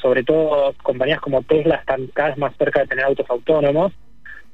sobre 0.00 0.22
todo 0.22 0.74
compañías 0.82 1.20
como 1.20 1.42
Tesla 1.42 1.76
están 1.76 2.06
cada 2.08 2.30
vez 2.30 2.38
más 2.38 2.56
cerca 2.56 2.80
de 2.80 2.86
tener 2.86 3.04
autos 3.04 3.28
autónomos 3.28 3.92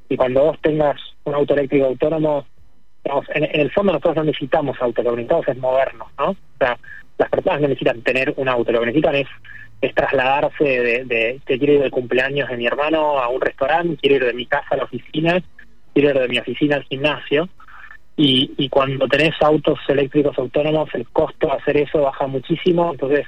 y 0.09 0.17
cuando 0.17 0.45
vos 0.45 0.59
tengas 0.63 0.97
un 1.25 1.35
auto 1.35 1.55
eléctrico 1.55 1.87
autónomo, 1.87 2.47
en, 3.35 3.61
el 3.61 3.71
fondo 3.73 3.93
nosotros 3.93 4.17
no 4.17 4.25
necesitamos 4.25 4.77
autos, 4.81 5.05
lo 5.05 5.11
que 5.11 5.17
necesitamos 5.17 5.49
es 5.49 5.59
movernos, 5.59 6.09
¿no? 6.19 6.31
O 6.31 6.37
sea, 6.59 6.79
las 7.19 7.29
personas 7.29 7.61
no 7.61 7.69
necesitan 7.69 8.01
tener 8.03 8.33
un 8.37 8.49
auto, 8.49 8.73
lo 8.73 8.81
que 8.81 8.87
necesitan 8.87 9.17
es, 9.17 9.29
es 9.81 9.95
trasladarse 9.95 10.65
de, 10.65 11.05
de, 11.05 11.41
quiero 11.45 11.73
ir 11.75 11.81
del 11.81 11.91
cumpleaños 11.91 12.49
de 12.49 12.57
mi 12.57 12.67
hermano 12.67 13.19
a 13.19 13.29
un 13.29 13.41
restaurante, 13.41 13.99
quiero 14.01 14.17
ir 14.17 14.25
de 14.25 14.35
mi 14.35 14.47
casa 14.47 14.69
a 14.71 14.77
la 14.77 14.85
oficina, 14.85 15.43
quiero 15.93 16.11
ir 16.11 16.19
de 16.19 16.29
mi 16.29 16.39
oficina 16.39 16.77
al 16.77 16.85
gimnasio. 16.85 17.49
Y, 18.17 18.53
y 18.57 18.69
cuando 18.69 19.07
tenés 19.07 19.35
autos 19.41 19.79
eléctricos 19.87 20.37
autónomos, 20.39 20.89
el 20.95 21.09
costo 21.09 21.47
de 21.47 21.53
hacer 21.53 21.77
eso 21.77 22.03
baja 22.03 22.27
muchísimo, 22.27 22.91
entonces 22.91 23.27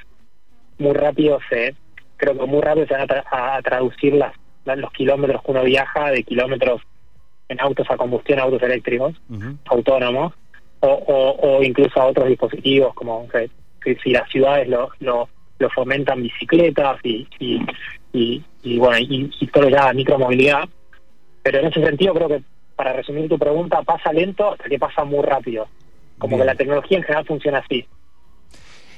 muy 0.79 0.95
rápido 0.95 1.39
se, 1.49 1.77
creo 2.17 2.37
que 2.37 2.47
muy 2.47 2.61
rápido 2.61 2.87
se 2.87 2.95
van 2.95 3.07
a, 3.31 3.63
traducir 3.63 4.15
las, 4.15 4.35
los 4.65 4.93
kilómetros 4.93 5.43
que 5.43 5.51
uno 5.51 5.63
viaja 5.63 6.11
de 6.11 6.25
kilómetros 6.25 6.83
en 7.49 7.61
autos 7.61 7.87
a 7.91 7.97
combustión 7.97 8.39
a 8.39 8.43
autos 8.43 8.63
eléctricos 8.63 9.15
autónomos 9.67 10.33
o, 10.81 11.37
o, 11.43 11.63
incluso 11.63 12.01
a 12.01 12.07
otros 12.07 12.29
dispositivos 12.29 12.95
como 12.95 13.29
si, 14.03 14.11
las 14.11 14.29
ciudades 14.31 14.69
lo, 14.69 14.91
lo, 15.01 15.29
lo 15.59 15.71
fomentan 15.71 16.23
bicicletas 16.23 16.99
y, 17.05 17.27
y, 17.39 18.43
y, 18.63 18.79
bueno 18.79 18.99
y, 18.99 19.31
y 19.41 19.47
todo 19.49 19.69
ya 19.69 19.93
micromovilidad. 19.93 20.69
Pero 21.43 21.59
en 21.59 21.67
ese 21.67 21.85
sentido 21.85 22.15
creo 22.15 22.29
que 22.29 22.43
para 22.77 22.93
resumir 22.95 23.29
tu 23.29 23.39
pregunta 23.39 23.83
pasa 23.83 24.13
lento 24.13 24.53
hasta 24.53 24.65
que 24.65 24.79
pasa 24.79 25.05
muy 25.05 25.23
rápido. 25.23 25.69
Como 26.19 26.39
que 26.39 26.45
la 26.45 26.55
tecnología 26.55 26.99
en 26.99 27.05
general 27.05 27.27
funciona 27.27 27.59
así. 27.59 27.87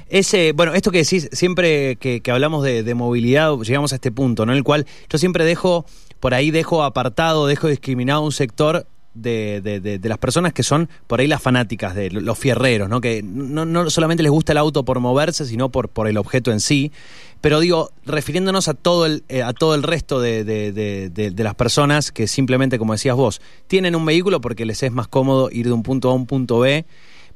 Ese, 0.08 0.52
bueno, 0.52 0.74
esto 0.74 0.90
que 0.90 0.98
decís, 0.98 1.28
siempre 1.32 1.96
que, 1.96 2.20
hablamos 2.30 2.62
de, 2.62 2.94
movilidad, 2.94 3.56
llegamos 3.58 3.92
a 3.92 3.94
este 3.94 4.12
punto, 4.12 4.44
¿no? 4.44 4.52
En 4.52 4.58
el 4.58 4.62
cual 4.64 4.86
yo 5.08 5.18
siempre 5.18 5.44
dejo, 5.44 5.86
por 6.20 6.34
ahí 6.34 6.50
dejo 6.50 6.82
apartado, 6.82 7.46
dejo 7.46 7.68
discriminado 7.68 8.22
un 8.22 8.30
sector 8.30 8.86
de, 9.14 9.60
de, 9.60 10.08
las 10.08 10.18
personas 10.18 10.52
que 10.52 10.62
son 10.62 10.88
por 11.06 11.20
ahí 11.20 11.26
las 11.26 11.42
fanáticas 11.42 11.94
de 11.94 12.10
los 12.10 12.38
fierreros, 12.38 12.88
¿no? 12.88 13.00
Que 13.00 13.22
no, 13.22 13.64
no 13.64 13.90
solamente 13.90 14.22
les 14.22 14.32
gusta 14.32 14.52
el 14.52 14.58
auto 14.58 14.84
por 14.84 15.00
moverse, 15.00 15.44
sino 15.44 15.68
por, 15.70 15.88
por 15.88 16.08
el 16.08 16.16
objeto 16.16 16.50
en 16.50 16.60
sí. 16.60 16.92
Pero 17.40 17.60
digo, 17.60 17.90
refiriéndonos 18.06 18.68
a 18.68 18.74
todo 18.74 19.06
el, 19.06 19.24
eh, 19.28 19.42
a 19.42 19.52
todo 19.52 19.74
el 19.74 19.82
resto 19.82 20.20
de, 20.20 20.44
de, 20.44 21.34
las 21.36 21.54
personas 21.54 22.12
que 22.12 22.26
simplemente, 22.26 22.78
como 22.78 22.92
decías 22.92 23.16
vos, 23.16 23.40
tienen 23.66 23.96
un 23.96 24.06
vehículo 24.06 24.40
porque 24.40 24.64
les 24.64 24.82
es 24.82 24.92
más 24.92 25.08
cómodo 25.08 25.50
ir 25.50 25.66
de 25.66 25.72
un 25.72 25.82
punto 25.82 26.08
A 26.08 26.12
a 26.12 26.14
un 26.14 26.26
punto 26.26 26.60
B 26.60 26.84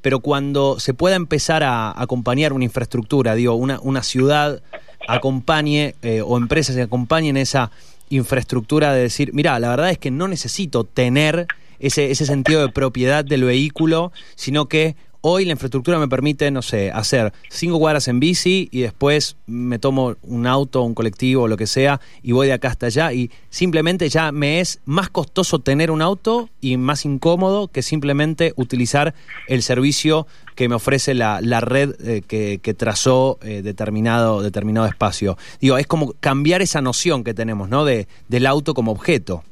pero 0.02 0.20
cuando 0.20 0.78
se 0.78 0.94
pueda 0.94 1.16
empezar 1.16 1.64
a 1.64 2.00
acompañar 2.00 2.52
una 2.52 2.64
infraestructura, 2.64 3.34
digo, 3.34 3.54
una, 3.54 3.80
una 3.80 4.04
ciudad 4.04 4.62
acompañe 5.08 5.96
eh, 6.02 6.22
o 6.24 6.36
empresas 6.36 6.76
que 6.76 6.82
acompañen 6.82 7.36
esa 7.36 7.72
infraestructura 8.08 8.92
de 8.92 9.02
decir, 9.02 9.32
mira, 9.32 9.58
la 9.58 9.68
verdad 9.68 9.90
es 9.90 9.98
que 9.98 10.12
no 10.12 10.28
necesito 10.28 10.84
tener 10.84 11.48
ese, 11.78 12.10
ese 12.10 12.26
sentido 12.26 12.60
de 12.60 12.68
propiedad 12.72 13.24
del 13.24 13.44
vehículo, 13.44 14.12
sino 14.34 14.66
que 14.66 14.96
Hoy 15.28 15.44
la 15.44 15.50
infraestructura 15.50 15.98
me 15.98 16.06
permite, 16.06 16.52
no 16.52 16.62
sé, 16.62 16.92
hacer 16.92 17.32
cinco 17.50 17.80
cuadras 17.80 18.06
en 18.06 18.20
bici 18.20 18.68
y 18.70 18.82
después 18.82 19.36
me 19.46 19.80
tomo 19.80 20.14
un 20.22 20.46
auto, 20.46 20.82
un 20.82 20.94
colectivo 20.94 21.42
o 21.42 21.48
lo 21.48 21.56
que 21.56 21.66
sea 21.66 22.00
y 22.22 22.30
voy 22.30 22.46
de 22.46 22.52
acá 22.52 22.68
hasta 22.68 22.86
allá 22.86 23.12
y 23.12 23.32
simplemente 23.50 24.08
ya 24.08 24.30
me 24.30 24.60
es 24.60 24.78
más 24.84 25.10
costoso 25.10 25.58
tener 25.58 25.90
un 25.90 26.00
auto 26.00 26.48
y 26.60 26.76
más 26.76 27.04
incómodo 27.04 27.66
que 27.66 27.82
simplemente 27.82 28.52
utilizar 28.54 29.14
el 29.48 29.64
servicio 29.64 30.28
que 30.54 30.68
me 30.68 30.76
ofrece 30.76 31.12
la, 31.12 31.40
la 31.40 31.60
red 31.60 31.96
eh, 32.04 32.22
que, 32.24 32.60
que, 32.62 32.74
trazó 32.74 33.40
eh, 33.42 33.62
determinado, 33.62 34.42
determinado 34.42 34.86
espacio. 34.86 35.36
Digo, 35.60 35.76
es 35.76 35.88
como 35.88 36.12
cambiar 36.20 36.62
esa 36.62 36.80
noción 36.82 37.24
que 37.24 37.34
tenemos, 37.34 37.68
¿no? 37.68 37.84
De, 37.84 38.06
del 38.28 38.46
auto 38.46 38.74
como 38.74 38.92
objeto. 38.92 39.42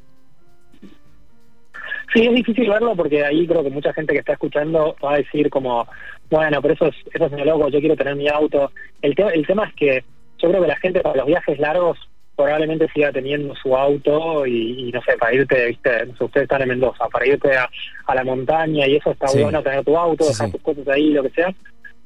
Sí, 2.15 2.25
es 2.25 2.33
difícil 2.33 2.69
verlo 2.69 2.95
porque 2.95 3.25
ahí 3.25 3.45
creo 3.45 3.61
que 3.61 3.69
mucha 3.69 3.91
gente 3.91 4.13
que 4.13 4.19
está 4.19 4.31
escuchando 4.31 4.95
va 5.03 5.15
a 5.15 5.17
decir 5.17 5.49
como, 5.49 5.85
bueno, 6.29 6.61
pero 6.61 6.73
eso 6.73 6.85
es, 6.85 6.95
eso 7.13 7.25
es 7.25 7.31
mi 7.33 7.43
loco, 7.43 7.67
yo 7.67 7.81
quiero 7.81 7.97
tener 7.97 8.15
mi 8.15 8.29
auto. 8.29 8.71
El, 9.01 9.13
el 9.33 9.45
tema 9.45 9.65
es 9.65 9.73
que 9.73 10.03
yo 10.37 10.49
creo 10.49 10.61
que 10.61 10.67
la 10.69 10.77
gente 10.77 11.01
para 11.01 11.17
los 11.17 11.25
viajes 11.25 11.59
largos 11.59 11.97
probablemente 12.37 12.87
siga 12.93 13.11
teniendo 13.11 13.53
su 13.57 13.75
auto 13.75 14.45
y, 14.45 14.91
no 14.93 15.01
sé, 15.01 15.17
para 15.17 15.33
irte, 15.33 15.65
viste, 15.67 16.05
no 16.05 16.15
sé, 16.15 16.23
ustedes 16.23 16.43
están 16.45 16.61
en 16.61 16.69
Mendoza, 16.69 17.05
para 17.09 17.27
irte 17.27 17.53
a, 17.57 17.69
la 18.13 18.23
montaña 18.23 18.87
y 18.87 18.95
eso 18.95 19.11
está 19.11 19.27
bueno 19.37 19.61
tener 19.61 19.83
tu 19.83 19.97
auto, 19.97 20.25
dejar 20.25 20.51
tus 20.51 20.61
cosas 20.61 20.87
ahí, 20.87 21.09
lo 21.11 21.23
que 21.23 21.31
sea. 21.31 21.53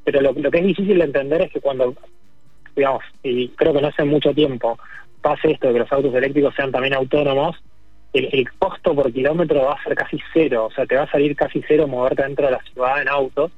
Pero 0.05 0.21
lo, 0.21 0.33
lo 0.33 0.49
que 0.49 0.57
es 0.57 0.65
difícil 0.65 0.97
de 0.97 1.03
entender 1.03 1.43
es 1.43 1.51
que 1.51 1.61
cuando, 1.61 1.93
digamos, 2.75 3.03
y 3.21 3.49
creo 3.49 3.73
que 3.73 3.81
no 3.81 3.89
hace 3.89 4.05
mucho 4.05 4.33
tiempo, 4.33 4.79
pase 5.21 5.51
esto 5.51 5.67
de 5.67 5.73
que 5.73 5.79
los 5.79 5.91
autos 5.91 6.15
eléctricos 6.15 6.55
sean 6.55 6.71
también 6.71 6.95
autónomos, 6.95 7.57
el, 8.13 8.49
costo 8.57 8.95
por 8.95 9.11
kilómetro 9.11 9.65
va 9.65 9.73
a 9.73 9.83
ser 9.83 9.95
casi 9.95 10.19
cero, 10.33 10.65
o 10.65 10.71
sea, 10.71 10.85
te 10.85 10.95
va 10.95 11.03
a 11.03 11.11
salir 11.11 11.35
casi 11.35 11.61
cero 11.67 11.87
moverte 11.87 12.23
dentro 12.23 12.45
de 12.45 12.51
la 12.53 12.61
ciudad 12.73 13.01
en 13.01 13.07
autos. 13.07 13.51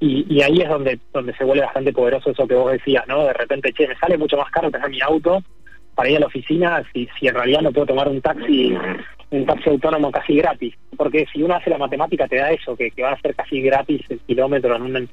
Y, 0.00 0.26
y 0.28 0.42
ahí 0.42 0.60
es 0.60 0.68
donde 0.68 0.98
donde 1.12 1.34
se 1.34 1.44
vuelve 1.44 1.64
bastante 1.64 1.92
poderoso 1.92 2.30
eso 2.30 2.46
que 2.46 2.54
vos 2.54 2.72
decías, 2.72 3.06
¿no? 3.06 3.24
De 3.24 3.32
repente, 3.32 3.72
che, 3.72 3.88
me 3.88 3.96
sale 3.96 4.18
mucho 4.18 4.36
más 4.36 4.50
caro 4.50 4.70
tener 4.70 4.90
mi 4.90 5.00
auto 5.00 5.42
para 5.94 6.10
ir 6.10 6.16
a 6.16 6.20
la 6.20 6.26
oficina 6.26 6.82
si, 6.92 7.08
si 7.18 7.28
en 7.28 7.34
realidad 7.34 7.62
no 7.62 7.72
puedo 7.72 7.86
tomar 7.86 8.08
un 8.08 8.20
taxi 8.20 8.76
un 9.30 9.46
taxi 9.46 9.70
autónomo 9.70 10.10
casi 10.10 10.36
gratis. 10.36 10.74
Porque 10.96 11.26
si 11.32 11.42
uno 11.42 11.54
hace 11.54 11.70
la 11.70 11.78
matemática 11.78 12.28
te 12.28 12.36
da 12.36 12.50
eso, 12.50 12.76
que, 12.76 12.90
que 12.90 13.02
va 13.02 13.12
a 13.12 13.20
ser 13.20 13.34
casi 13.34 13.60
gratis 13.62 14.02
el 14.08 14.20
kilómetro 14.20 14.76
en 14.76 14.82
un 14.82 15.08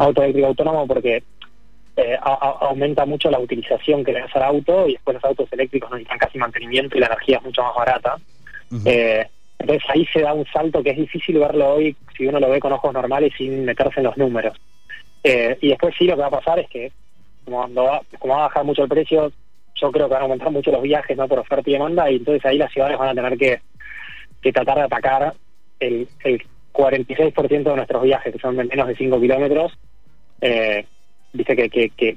auto 0.00 0.22
eléctrico 0.22 0.48
autónomo 0.48 0.86
porque 0.86 1.22
eh, 1.96 2.18
aumenta 2.20 3.06
mucho 3.06 3.30
la 3.30 3.38
utilización 3.38 4.04
que 4.04 4.12
le 4.12 4.20
das 4.20 4.34
al 4.34 4.42
auto 4.42 4.88
y 4.88 4.92
después 4.92 5.14
los 5.14 5.24
autos 5.24 5.52
eléctricos 5.52 5.90
no 5.90 5.96
necesitan 5.96 6.18
casi 6.18 6.38
mantenimiento 6.38 6.96
y 6.96 7.00
la 7.00 7.06
energía 7.06 7.38
es 7.38 7.44
mucho 7.44 7.62
más 7.62 7.74
barata. 7.74 8.16
eh, 8.84 9.26
entonces 9.58 9.88
ahí 9.88 10.04
se 10.06 10.20
da 10.20 10.34
un 10.34 10.44
salto 10.46 10.82
que 10.82 10.90
es 10.90 10.96
difícil 10.96 11.38
verlo 11.38 11.74
hoy 11.74 11.96
si 12.16 12.26
uno 12.26 12.40
lo 12.40 12.50
ve 12.50 12.60
con 12.60 12.72
ojos 12.72 12.92
normales 12.92 13.32
sin 13.38 13.64
meterse 13.64 14.00
en 14.00 14.06
los 14.06 14.16
números. 14.16 14.60
Eh, 15.22 15.56
y 15.60 15.68
después 15.68 15.94
sí 15.96 16.04
lo 16.04 16.16
que 16.16 16.22
va 16.22 16.26
a 16.26 16.30
pasar 16.30 16.58
es 16.58 16.68
que 16.68 16.92
como, 17.44 17.58
cuando 17.58 17.84
va, 17.84 18.02
como 18.18 18.34
va 18.34 18.40
a 18.40 18.48
bajar 18.48 18.64
mucho 18.64 18.82
el 18.82 18.88
precio, 18.88 19.32
yo 19.74 19.92
creo 19.92 20.06
que 20.06 20.12
van 20.14 20.22
a 20.22 20.24
aumentar 20.24 20.50
mucho 20.50 20.70
los 20.70 20.82
viajes 20.82 21.16
no 21.16 21.28
por 21.28 21.38
oferta 21.38 21.70
y 21.70 21.74
demanda 21.74 22.10
y 22.10 22.16
entonces 22.16 22.44
ahí 22.44 22.58
las 22.58 22.72
ciudades 22.72 22.98
van 22.98 23.10
a 23.10 23.14
tener 23.14 23.38
que, 23.38 23.60
que 24.42 24.52
tratar 24.52 24.76
de 24.78 24.82
atacar 24.82 25.34
el, 25.80 26.08
el 26.24 26.42
46% 26.72 27.48
de 27.48 27.76
nuestros 27.76 28.02
viajes, 28.02 28.32
que 28.32 28.40
son 28.40 28.56
menos 28.56 28.88
de 28.88 28.96
5 28.96 29.20
kilómetros, 29.20 29.72
eh, 30.40 30.84
dice 31.34 31.54
que, 31.56 31.68
que, 31.68 31.90
que, 31.90 32.16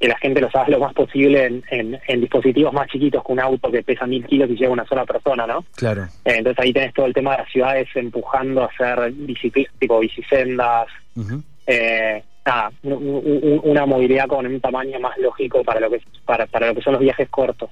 la 0.00 0.18
gente 0.18 0.40
lo 0.40 0.48
haga 0.48 0.68
lo 0.68 0.80
más 0.80 0.94
posible 0.94 1.44
en, 1.44 1.62
en, 2.08 2.20
dispositivos 2.20 2.72
más 2.72 2.88
chiquitos 2.88 3.22
que 3.24 3.32
un 3.32 3.38
auto 3.38 3.70
que 3.70 3.84
pesa 3.84 4.04
mil 4.04 4.26
kilos 4.26 4.50
y 4.50 4.56
lleva 4.56 4.72
una 4.72 4.84
sola 4.84 5.04
persona, 5.04 5.46
¿no? 5.46 5.64
Claro. 5.76 6.02
Eh, 6.24 6.38
entonces 6.38 6.58
ahí 6.58 6.72
tenés 6.72 6.92
todo 6.92 7.06
el 7.06 7.14
tema 7.14 7.32
de 7.32 7.38
las 7.38 7.52
ciudades 7.52 7.88
empujando 7.94 8.64
a 8.64 8.66
hacer 8.66 9.12
tipo 9.78 10.00
bicisendas, 10.00 10.88
eh, 11.68 12.24
una 12.82 13.86
movilidad 13.86 14.26
con 14.26 14.46
un 14.46 14.60
tamaño 14.60 14.98
más 14.98 15.16
lógico 15.18 15.62
para 15.62 15.78
lo 15.78 15.90
que 15.90 16.00
para, 16.24 16.46
para 16.46 16.68
lo 16.68 16.74
que 16.74 16.82
son 16.82 16.94
los 16.94 17.02
viajes 17.02 17.28
cortos. 17.28 17.70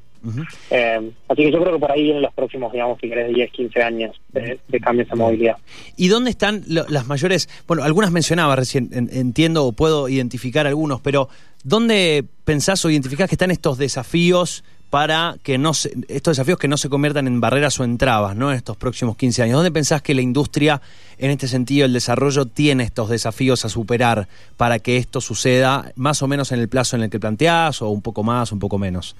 Eh, 0.71 1.11
así 1.29 1.43
que 1.43 1.51
yo 1.51 1.61
creo 1.61 1.75
que 1.75 1.81
por 1.81 1.91
ahí 1.91 2.05
vienen 2.05 2.23
los 2.23 2.33
próximos, 2.35 2.73
digamos, 2.73 2.99
si 3.01 3.09
querés, 3.09 3.35
10, 3.35 3.51
15 3.51 3.83
años 3.83 4.21
de, 4.29 4.61
de 4.69 4.81
cambios 4.81 5.09
de 5.09 5.17
movilidad. 5.17 5.57
¿Y 5.97 6.09
dónde 6.09 6.31
están 6.31 6.63
las 6.67 7.07
mayores? 7.07 7.49
Bueno, 7.67 7.83
algunas 7.83 8.13
mencionaba 8.13 8.55
recién, 8.55 8.91
entiendo 8.93 9.65
o 9.65 9.73
puedo 9.73 10.09
identificar 10.09 10.67
algunos, 10.67 11.01
pero 11.01 11.29
¿dónde 11.65 12.25
pensás 12.45 12.85
o 12.85 12.91
identificás 12.91 13.29
que 13.29 13.35
están 13.35 13.51
estos 13.51 13.77
desafíos 13.79 14.63
para 14.91 15.37
que 15.45 15.57
no 15.57 15.73
se, 15.73 15.93
estos 16.09 16.37
desafíos 16.37 16.59
que 16.59 16.69
no 16.69 16.77
se 16.77 16.91
conviertan 16.91 17.29
en 17.29 17.41
barreras 17.41 17.79
o 17.79 17.85
en 17.85 17.97
trabas 17.97 18.37
¿no? 18.37 18.51
en 18.51 18.57
estos 18.57 18.77
próximos 18.77 19.17
15 19.17 19.45
años? 19.45 19.55
¿Dónde 19.57 19.71
pensás 19.71 20.03
que 20.03 20.15
la 20.15 20.21
industria, 20.21 20.83
en 21.17 21.31
este 21.31 21.47
sentido, 21.47 21.87
el 21.87 21.93
desarrollo, 21.93 22.47
tiene 22.47 22.83
estos 22.83 23.09
desafíos 23.09 23.65
a 23.65 23.69
superar 23.69 24.27
para 24.57 24.81
que 24.81 24.97
esto 24.97 25.21
suceda 25.21 25.93
más 25.95 26.23
o 26.23 26.29
menos 26.29 26.51
en 26.53 26.59
el 26.59 26.69
plazo 26.69 26.97
en 26.97 27.03
el 27.05 27.11
que 27.11 27.21
planteás 27.21 27.81
o 27.83 27.89
un 27.89 28.03
poco 28.03 28.25
más, 28.25 28.51
un 28.51 28.59
poco 28.59 28.79
menos? 28.79 29.17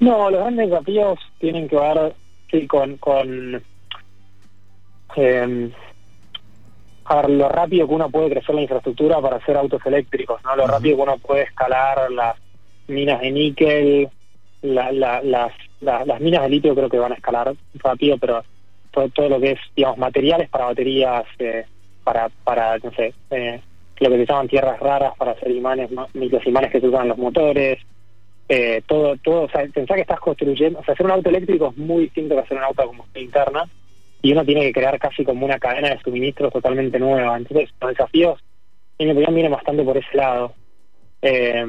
No, 0.00 0.30
los 0.30 0.40
grandes 0.40 0.70
desafíos 0.70 1.18
tienen 1.40 1.68
que 1.68 1.76
ver 1.76 2.14
sí, 2.50 2.66
con, 2.66 2.98
con 2.98 3.62
eh, 5.16 5.70
a 7.06 7.16
ver, 7.16 7.30
lo 7.30 7.48
rápido 7.48 7.88
que 7.88 7.94
uno 7.94 8.10
puede 8.10 8.30
crecer 8.30 8.54
la 8.54 8.60
infraestructura 8.62 9.20
para 9.20 9.36
hacer 9.36 9.56
autos 9.56 9.80
eléctricos, 9.86 10.42
¿no? 10.44 10.54
Lo 10.54 10.66
rápido 10.66 10.96
que 10.96 11.02
uno 11.02 11.18
puede 11.18 11.42
escalar 11.44 12.10
las 12.12 12.36
minas 12.88 13.20
de 13.20 13.30
níquel, 13.30 14.08
la, 14.62 14.90
la, 14.92 15.22
las, 15.22 15.52
las 15.80 16.20
minas 16.20 16.42
de 16.42 16.48
litio 16.48 16.74
creo 16.74 16.88
que 16.88 16.98
van 16.98 17.12
a 17.12 17.16
escalar 17.16 17.54
rápido, 17.74 18.18
pero 18.18 18.44
todo, 18.90 19.08
todo 19.10 19.28
lo 19.28 19.40
que 19.40 19.52
es, 19.52 19.60
digamos, 19.76 19.98
materiales 19.98 20.48
para 20.48 20.66
baterías, 20.66 21.24
eh, 21.38 21.64
para, 22.02 22.28
para, 22.44 22.78
no 22.78 22.90
sé, 22.92 23.14
eh, 23.30 23.60
lo 24.00 24.10
que 24.10 24.16
se 24.16 24.26
llaman 24.26 24.48
tierras 24.48 24.80
raras 24.80 25.12
para 25.16 25.32
hacer 25.32 25.50
imanes, 25.50 25.90
los 25.90 26.46
imanes 26.46 26.70
que 26.70 26.80
se 26.80 26.88
usan 26.88 27.02
en 27.02 27.08
los 27.08 27.18
motores, 27.18 27.78
eh, 28.48 28.82
todo, 28.86 29.16
todo, 29.18 29.42
o 29.42 29.48
sea, 29.50 29.66
pensar 29.66 29.96
que 29.96 30.02
estás 30.02 30.20
construyendo, 30.20 30.78
o 30.78 30.84
sea, 30.84 30.94
hacer 30.94 31.04
un 31.04 31.12
auto 31.12 31.28
eléctrico 31.28 31.68
es 31.70 31.76
muy 31.76 32.04
distinto 32.04 32.34
que 32.34 32.40
hacer 32.40 32.56
un 32.56 32.64
auto 32.64 32.86
como 32.86 33.06
interna 33.14 33.64
y 34.22 34.32
uno 34.32 34.44
tiene 34.44 34.62
que 34.62 34.72
crear 34.72 34.98
casi 34.98 35.24
como 35.24 35.44
una 35.44 35.58
cadena 35.58 35.90
de 35.90 36.00
suministros 36.00 36.52
totalmente 36.52 36.98
nueva. 36.98 37.36
Entonces, 37.36 37.70
los 37.80 37.90
desafíos, 37.90 38.40
en 38.98 39.06
mi 39.06 39.12
opinión, 39.12 39.34
vienen 39.34 39.52
bastante 39.52 39.84
por 39.84 39.96
ese 39.96 40.16
lado. 40.16 40.54
Eh, 41.22 41.64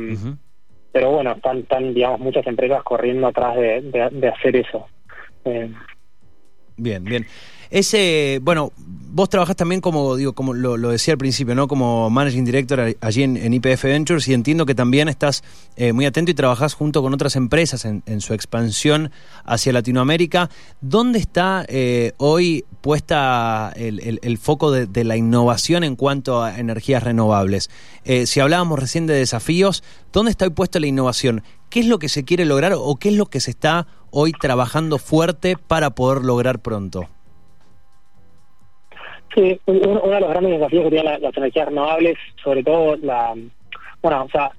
Pero 0.92 1.12
bueno, 1.12 1.34
están, 1.34 1.60
están, 1.60 1.94
digamos, 1.94 2.20
muchas 2.20 2.46
empresas 2.48 2.84
corriendo 2.84 3.28
atrás 3.28 3.56
de, 3.56 3.82
de, 4.12 4.28
hacer 4.28 4.56
eso. 4.56 4.88
Eh, 5.46 5.72
bien, 6.78 7.04
bien. 7.04 7.26
Ese, 7.70 8.40
bueno, 8.42 8.72
vos 9.12 9.30
trabajás 9.30 9.56
también 9.56 9.82
como, 9.82 10.16
digo, 10.16 10.34
como 10.34 10.54
lo, 10.54 10.78
decía 10.90 11.14
al 11.14 11.18
principio, 11.18 11.56
¿no? 11.56 11.68
Como 11.68 12.10
Managing 12.10 12.46
Director 12.46 12.96
allí 13.02 13.24
en, 13.24 13.54
IPF 13.54 13.84
Ventures 13.84 14.28
y 14.28 14.34
entiendo 14.34 14.66
que 14.66 14.76
también 14.76 15.10
estás 15.10 15.44
eh, 15.76 15.94
muy 15.94 16.06
atento 16.06 16.32
y 16.32 16.34
trabajás 16.34 16.74
junto 16.74 17.02
con 17.02 17.14
otras 17.14 17.36
empresas 17.36 17.86
en, 17.86 18.22
su 18.22 18.34
expansión 18.34 19.12
hacia 19.46 19.74
Latinoamérica. 19.74 20.50
¿Dónde 20.82 21.20
está 21.20 21.66
eh, 21.68 22.14
hoy 22.18 22.66
puesta 22.82 23.74
el, 23.76 24.38
foco 24.38 24.72
de, 24.72 25.04
la 25.04 25.18
innovación 25.18 25.84
en 25.84 25.96
cuanto 25.96 26.44
a 26.44 26.60
energías 26.60 27.04
renovables? 27.04 27.70
Eh, 28.04 28.26
si 28.26 28.40
hablábamos 28.40 28.80
recién 28.80 29.08
de 29.08 29.14
desafíos, 29.14 29.84
¿dónde 30.14 30.32
está 30.32 30.46
hoy 30.46 30.52
puesta 30.52 30.80
la 30.80 30.88
innovación? 30.88 31.44
¿Qué 31.70 31.82
es 31.82 31.86
lo 31.86 32.00
que 32.00 32.10
se 32.10 32.24
quiere 32.24 32.46
lograr 32.46 32.74
o 32.76 32.96
qué 32.96 33.10
es 33.10 33.16
lo 33.16 33.28
que 33.28 33.40
se 33.40 33.52
está 33.52 33.88
hoy 34.12 34.32
trabajando 34.32 34.98
fuerte 34.98 35.56
para 35.56 35.92
poder 35.92 36.24
lograr 36.26 36.60
pronto? 36.60 37.08
Sí, 39.36 39.60
uno, 39.66 40.02
de 40.02 40.20
los 40.20 40.30
grandes 40.30 40.54
desafíos 40.54 40.84
que 40.86 40.90
tienen 40.90 41.22
las 41.22 41.38
energías 41.38 41.68
renovables, 41.68 42.18
sobre 42.44 42.64
todo 42.64 42.96
la... 42.98 43.36
Bueno, 44.02 44.24
o 44.24 44.30
sea, 44.30 44.52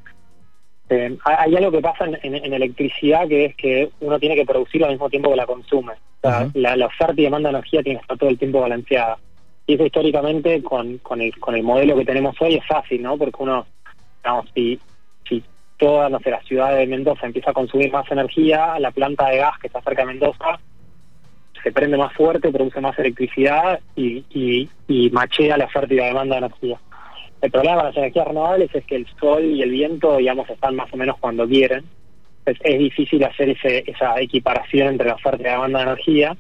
eh, 0.91 1.17
hay 1.25 1.57
algo 1.57 1.73
que 1.73 1.81
pasa 1.81 2.07
en, 2.07 2.35
electricidad 2.53 3.27
que 3.29 3.47
es 3.47 3.57
que 3.57 3.91
uno 4.01 4.19
tiene 4.19 4.35
que 4.35 4.45
producir 4.45 4.85
al 4.85 4.91
mismo 4.91 5.09
tiempo 5.09 5.31
que 5.31 5.37
la 5.37 5.47
consume. 5.47 5.93
O 6.23 6.29
sea, 6.29 6.51
la, 6.55 6.87
oferta 6.87 7.15
y 7.17 7.25
demanda 7.25 7.49
de 7.49 7.57
energía 7.57 7.83
tiene 7.83 7.99
que 7.99 8.03
estar 8.03 8.19
todo 8.19 8.31
el 8.31 8.39
tiempo 8.39 8.61
balanceada. 8.61 9.19
Y 9.67 9.75
eso 9.75 9.87
históricamente 9.87 10.63
con, 10.63 10.99
con, 10.99 11.21
el, 11.21 11.37
con 11.39 11.55
el 11.55 11.63
modelo 11.63 11.97
que 11.97 12.05
tenemos 12.05 12.37
hoy 12.41 12.57
es 12.57 12.67
fácil, 12.67 13.03
¿no? 13.03 13.17
Porque 13.17 13.43
uno, 13.43 13.67
digamos, 14.23 14.47
si, 14.55 14.79
si 15.29 15.43
toda, 15.79 16.09
no 16.09 16.19
sé, 16.21 16.31
la 16.31 16.43
ciudad 16.43 16.77
de 16.77 16.87
Mendoza 16.87 17.27
empieza 17.27 17.51
a 17.51 17.55
consumir 17.55 17.91
más 17.91 18.11
energía, 18.11 18.79
la 18.79 18.91
planta 18.91 19.29
de 19.29 19.39
gas 19.39 19.59
que 19.61 19.69
está 19.69 19.81
cerca 19.81 20.03
de 20.03 20.09
Mendoza 20.09 20.59
se 21.63 21.73
prende 21.73 21.97
más 21.97 22.13
fuerte, 22.13 22.53
produce 22.53 22.81
más 22.81 22.99
electricidad 22.99 23.81
y, 23.97 24.25
y, 24.89 25.11
machea 25.11 25.57
la 25.57 25.67
oferta 25.67 25.93
y 25.93 25.97
la 25.97 26.07
demanda 26.07 26.37
de 26.37 26.47
energía. 26.47 26.79
El 27.41 27.51
problema 27.51 27.77
con 27.77 27.87
las 27.87 27.97
energías 27.97 28.29
renovables 28.29 28.75
es 28.75 28.85
que 28.85 28.97
el 28.97 29.07
sol 29.19 29.45
y 29.45 29.63
el 29.63 29.71
viento, 29.71 30.17
digamos, 30.17 30.49
están 30.51 30.77
más 30.77 30.93
o 30.93 30.97
menos 30.97 31.17
cuando 31.19 31.47
quieren. 31.49 31.85
Es, 32.45 32.57
es 32.63 32.79
difícil 32.79 33.25
hacer 33.25 33.51
ese, 33.51 33.85
esa 33.87 34.21
equiparación 34.21 34.89
entre 34.89 35.09
la 35.09 35.15
oferta 35.15 35.41
y 35.41 35.45
la 35.45 35.53
demanda 35.53 35.79
de 35.79 35.85
energía. 35.85 36.37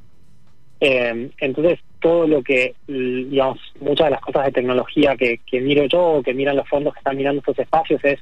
Eh, 0.80 1.30
entonces, 1.38 1.78
todo 2.00 2.26
lo 2.26 2.42
que, 2.42 2.74
digamos, 2.86 3.58
muchas 3.80 4.06
de 4.06 4.10
las 4.10 4.20
cosas 4.20 4.46
de 4.46 4.52
tecnología 4.52 5.16
que, 5.16 5.40
que 5.46 5.60
miro 5.60 5.84
yo 5.86 6.02
o 6.02 6.22
que 6.22 6.34
miran 6.34 6.56
los 6.56 6.68
fondos 6.68 6.94
que 6.94 7.00
están 7.00 7.16
mirando 7.16 7.40
estos 7.40 7.58
espacios 7.58 8.02
es 8.04 8.18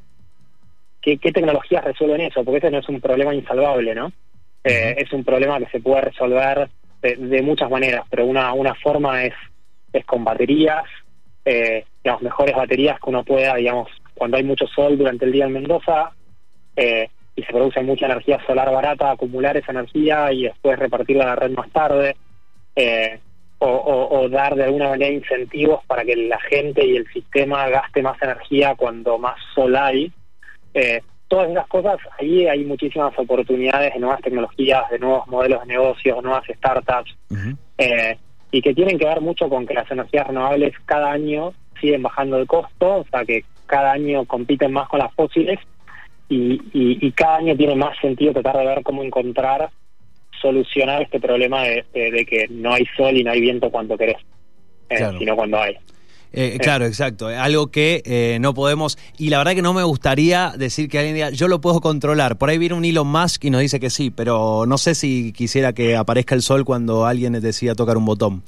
qué, 1.00 1.18
qué 1.18 1.32
tecnologías 1.32 1.84
resuelven 1.84 2.22
eso, 2.22 2.44
porque 2.44 2.58
ese 2.58 2.70
no 2.70 2.78
es 2.78 2.88
un 2.88 3.00
problema 3.00 3.34
insalvable, 3.34 3.94
¿no? 3.94 4.12
Eh, 4.64 4.96
es 4.98 5.12
un 5.12 5.24
problema 5.24 5.58
que 5.58 5.66
se 5.66 5.80
puede 5.80 6.02
resolver 6.02 6.68
de, 7.02 7.42
muchas 7.42 7.70
maneras, 7.70 8.04
pero 8.10 8.26
una, 8.26 8.52
una 8.52 8.74
forma 8.74 9.24
es, 9.24 9.34
es 9.92 10.04
con 10.04 10.24
baterías, 10.24 10.84
eh, 11.44 11.84
mejores 12.20 12.56
baterías 12.56 12.98
que 13.00 13.10
uno 13.10 13.24
pueda, 13.24 13.54
digamos, 13.56 13.88
cuando 14.14 14.36
hay 14.36 14.44
mucho 14.44 14.66
sol 14.66 14.98
durante 14.98 15.24
el 15.24 15.32
día 15.32 15.46
en 15.46 15.52
Mendoza 15.52 16.10
eh, 16.76 17.08
y 17.36 17.42
se 17.42 17.52
produce 17.52 17.82
mucha 17.82 18.06
energía 18.06 18.40
solar 18.46 18.72
barata, 18.72 19.10
acumular 19.10 19.56
esa 19.56 19.72
energía 19.72 20.32
y 20.32 20.44
después 20.44 20.78
repartirla 20.78 21.24
a 21.24 21.28
la 21.28 21.36
red 21.36 21.50
más 21.52 21.70
tarde, 21.70 22.16
eh, 22.74 23.20
o, 23.60 24.28
dar 24.30 24.54
de 24.54 24.64
alguna 24.64 24.90
manera 24.90 25.12
incentivos 25.12 25.84
para 25.86 26.04
que 26.04 26.14
la 26.14 26.38
gente 26.42 26.86
y 26.86 26.96
el 26.96 27.08
sistema 27.12 27.68
gaste 27.68 28.02
más 28.02 28.20
energía 28.22 28.76
cuando 28.76 29.18
más 29.18 29.36
sol 29.54 29.74
hay. 29.74 30.12
Todas 31.28 31.50
esas 31.50 31.66
cosas, 31.68 31.98
ahí 32.18 32.46
hay 32.46 32.64
muchísimas 32.64 33.16
oportunidades 33.18 33.92
de 33.92 34.00
nuevas 34.00 34.20
tecnologías, 34.22 34.88
de 34.90 34.98
nuevos 34.98 35.26
modelos 35.28 35.60
de 35.60 35.66
negocios, 35.66 36.16
de 36.16 36.22
nuevas 36.22 36.44
startups, 36.46 37.14
eh, 37.76 38.16
y 38.50 38.62
que 38.62 38.74
tienen 38.74 38.98
que 38.98 39.04
ver 39.04 39.20
mucho 39.20 39.48
con 39.48 39.66
que 39.66 39.74
las 39.74 39.90
energías 39.90 40.26
renovables 40.26 40.74
cada 40.86 41.12
año 41.12 41.52
siguen 41.80 42.02
bajando 42.02 42.38
de 42.38 42.46
costo, 42.46 42.96
o 42.96 43.06
sea 43.10 43.24
que 43.24 43.44
cada 43.66 43.92
año 43.92 44.24
compiten 44.24 44.72
más 44.72 44.88
con 44.88 45.00
las 45.00 45.12
fósiles 45.14 45.58
y, 46.28 46.60
y, 46.72 47.12
cada 47.12 47.36
año 47.36 47.56
tiene 47.56 47.74
más 47.74 47.96
sentido 48.00 48.32
tratar 48.34 48.58
de 48.58 48.66
ver 48.66 48.82
cómo 48.82 49.02
encontrar, 49.02 49.70
solucionar 50.42 51.02
este 51.02 51.20
problema 51.20 51.62
de, 51.62 51.84
que 52.28 52.46
no 52.50 52.74
hay 52.74 52.84
sol 52.96 53.16
y 53.16 53.24
no 53.24 53.30
hay 53.30 53.40
viento 53.40 53.70
cuando 53.70 53.96
querés, 53.96 54.18
eh, 54.90 55.10
sino 55.18 55.36
cuando 55.36 55.58
hay. 55.58 55.76
Eh, 56.32 56.58
claro, 56.60 56.84
exacto. 56.86 57.28
Algo 57.28 57.68
que 57.68 58.02
eh, 58.04 58.38
no 58.40 58.54
podemos. 58.54 58.98
Y 59.16 59.30
la 59.30 59.38
verdad 59.38 59.54
que 59.54 59.62
no 59.62 59.72
me 59.72 59.82
gustaría 59.82 60.52
decir 60.56 60.88
que 60.88 60.98
alguien 60.98 61.14
diga, 61.14 61.30
yo 61.30 61.48
lo 61.48 61.60
puedo 61.60 61.80
controlar. 61.80 62.36
Por 62.38 62.50
ahí 62.50 62.58
viene 62.58 62.74
un 62.74 62.84
Elon 62.84 63.06
Musk 63.06 63.44
y 63.44 63.50
nos 63.50 63.60
dice 63.60 63.80
que 63.80 63.90
sí, 63.90 64.10
pero 64.10 64.64
no 64.66 64.78
sé 64.78 64.94
si 64.94 65.32
quisiera 65.32 65.72
que 65.72 65.96
aparezca 65.96 66.34
el 66.34 66.42
sol 66.42 66.64
cuando 66.64 67.06
alguien 67.06 67.32
decida 67.40 67.74
tocar 67.74 67.96
un 67.96 68.04
botón. 68.04 68.42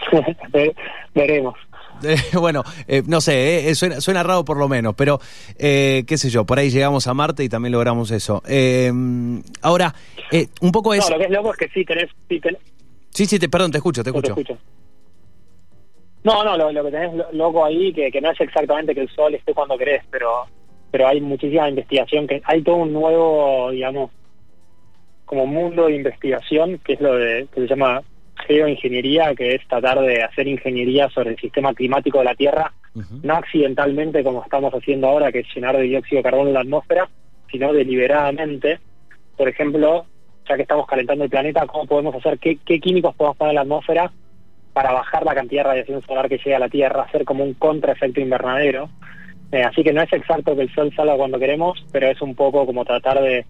Veremos. 1.14 1.54
Eh, 2.04 2.16
bueno, 2.36 2.64
no 3.06 3.20
sé, 3.20 3.72
suena, 3.76 4.00
suena, 4.00 4.24
raro 4.24 4.44
por 4.44 4.56
lo 4.56 4.68
menos, 4.68 4.92
pero 4.96 5.20
qué 5.56 6.16
sé 6.16 6.30
yo, 6.30 6.44
por 6.44 6.58
ahí 6.58 6.68
llegamos 6.68 7.06
a 7.06 7.14
Marte 7.14 7.44
y 7.44 7.48
también 7.48 7.70
logramos 7.70 8.10
eso. 8.10 8.42
ahora, 9.60 9.94
un 10.62 10.72
poco 10.72 10.94
es... 10.94 11.08
No, 11.08 11.10
lo 11.10 11.18
que 11.18 11.24
es 11.26 11.30
loco 11.30 11.52
es 11.52 11.58
que 11.58 11.68
sí 11.68 11.84
tenés... 11.84 12.10
Sí, 13.10 13.26
sí, 13.26 13.38
te, 13.38 13.48
perdón, 13.48 13.70
te 13.70 13.78
escucho, 13.78 14.02
te 14.02 14.10
escucho. 14.10 14.34
Te 14.34 14.40
escucho. 14.40 14.60
No, 16.24 16.44
no, 16.44 16.56
lo, 16.56 16.84
que 16.84 16.90
tenés 16.90 17.32
loco 17.32 17.64
ahí, 17.64 17.92
que, 17.92 18.10
que 18.10 18.20
no 18.20 18.30
es 18.30 18.40
exactamente 18.40 18.94
que 18.94 19.00
el 19.00 19.08
sol 19.10 19.34
esté 19.34 19.52
cuando 19.54 19.76
querés, 19.76 20.02
pero 20.10 20.46
pero 20.92 21.08
hay 21.08 21.22
muchísima 21.22 21.70
investigación, 21.70 22.26
que 22.26 22.42
hay 22.44 22.62
todo 22.62 22.76
un 22.76 22.92
nuevo, 22.92 23.70
digamos, 23.70 24.10
como 25.24 25.46
mundo 25.46 25.86
de 25.86 25.96
investigación, 25.96 26.78
que 26.84 26.92
es 26.92 27.00
lo 27.00 27.16
de, 27.16 27.48
que 27.52 27.62
se 27.62 27.66
llama 27.66 28.02
geoingeniería, 28.46 29.34
que 29.34 29.54
es 29.54 29.66
tratar 29.66 30.00
de 30.00 30.22
hacer 30.22 30.46
ingeniería 30.46 31.08
sobre 31.08 31.30
el 31.30 31.38
sistema 31.38 31.72
climático 31.72 32.18
de 32.18 32.24
la 32.24 32.34
Tierra, 32.34 32.72
no 33.22 33.34
accidentalmente 33.34 34.22
como 34.22 34.42
estamos 34.42 34.74
haciendo 34.74 35.08
ahora, 35.08 35.32
que 35.32 35.38
es 35.40 35.46
llenar 35.54 35.78
de 35.78 35.84
dióxido 35.84 36.18
de 36.18 36.24
carbono 36.24 36.48
en 36.48 36.54
la 36.54 36.60
atmósfera, 36.60 37.08
sino 37.50 37.72
deliberadamente. 37.72 38.78
Por 39.38 39.48
ejemplo, 39.48 40.04
ya 40.46 40.56
que 40.56 40.62
estamos 40.62 40.86
calentando 40.86 41.24
el 41.24 41.30
planeta, 41.30 41.66
¿cómo 41.66 41.86
podemos 41.86 42.14
hacer, 42.14 42.38
qué, 42.38 42.58
qué 42.66 42.78
químicos 42.78 43.14
podemos 43.14 43.38
poner 43.38 43.52
en 43.52 43.56
la 43.56 43.62
atmósfera 43.62 44.12
para 44.72 44.92
bajar 44.92 45.24
la 45.24 45.34
cantidad 45.34 45.64
de 45.64 45.68
radiación 45.68 46.02
solar 46.02 46.28
que 46.28 46.38
llega 46.38 46.56
a 46.56 46.60
la 46.60 46.68
Tierra, 46.68 47.02
hacer 47.02 47.24
como 47.24 47.44
un 47.44 47.54
contraefecto 47.54 48.20
invernadero. 48.20 48.88
Eh, 49.50 49.62
así 49.62 49.82
que 49.82 49.92
no 49.92 50.02
es 50.02 50.12
exacto 50.12 50.56
que 50.56 50.62
el 50.62 50.74
sol 50.74 50.92
salga 50.96 51.16
cuando 51.16 51.38
queremos, 51.38 51.84
pero 51.92 52.08
es 52.08 52.20
un 52.22 52.34
poco 52.34 52.64
como 52.64 52.84
tratar 52.84 53.20
de, 53.20 53.44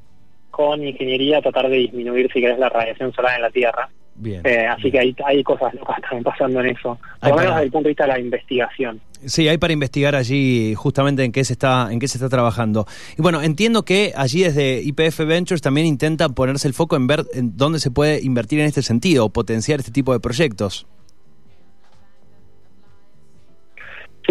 con 0.50 0.82
ingeniería, 0.82 1.40
tratar 1.40 1.68
de 1.68 1.76
disminuir, 1.76 2.30
si 2.32 2.40
querés, 2.40 2.58
la 2.58 2.68
radiación 2.68 3.12
solar 3.12 3.36
en 3.36 3.42
la 3.42 3.50
Tierra. 3.50 3.88
Bien, 4.14 4.42
eh, 4.44 4.66
así 4.66 4.90
que 4.90 4.98
hay, 4.98 5.16
hay 5.24 5.42
cosas 5.42 5.72
locas 5.74 5.96
también 6.02 6.22
pasando 6.22 6.60
en 6.60 6.66
eso, 6.66 6.98
por 7.18 7.30
lo 7.30 7.36
menos 7.36 7.54
desde 7.54 7.64
el 7.64 7.72
punto 7.72 7.84
de 7.84 7.90
vista 7.90 8.04
de 8.04 8.12
la 8.12 8.18
investigación. 8.18 9.00
Sí, 9.24 9.48
hay 9.48 9.56
para 9.56 9.72
investigar 9.72 10.14
allí 10.14 10.74
justamente 10.74 11.24
en 11.24 11.32
qué 11.32 11.44
se 11.44 11.54
está 11.54 11.90
en 11.90 11.98
qué 11.98 12.08
se 12.08 12.18
está 12.18 12.28
trabajando. 12.28 12.86
Y 13.16 13.22
bueno, 13.22 13.40
entiendo 13.40 13.84
que 13.84 14.12
allí 14.14 14.42
desde 14.42 14.82
IPF 14.82 15.20
Ventures 15.20 15.62
también 15.62 15.86
intenta 15.86 16.28
ponerse 16.28 16.68
el 16.68 16.74
foco 16.74 16.96
en 16.96 17.06
ver 17.06 17.24
en 17.32 17.56
dónde 17.56 17.78
se 17.78 17.90
puede 17.90 18.20
invertir 18.22 18.60
en 18.60 18.66
este 18.66 18.82
sentido, 18.82 19.30
potenciar 19.30 19.78
este 19.78 19.92
tipo 19.92 20.12
de 20.12 20.20
proyectos. 20.20 20.86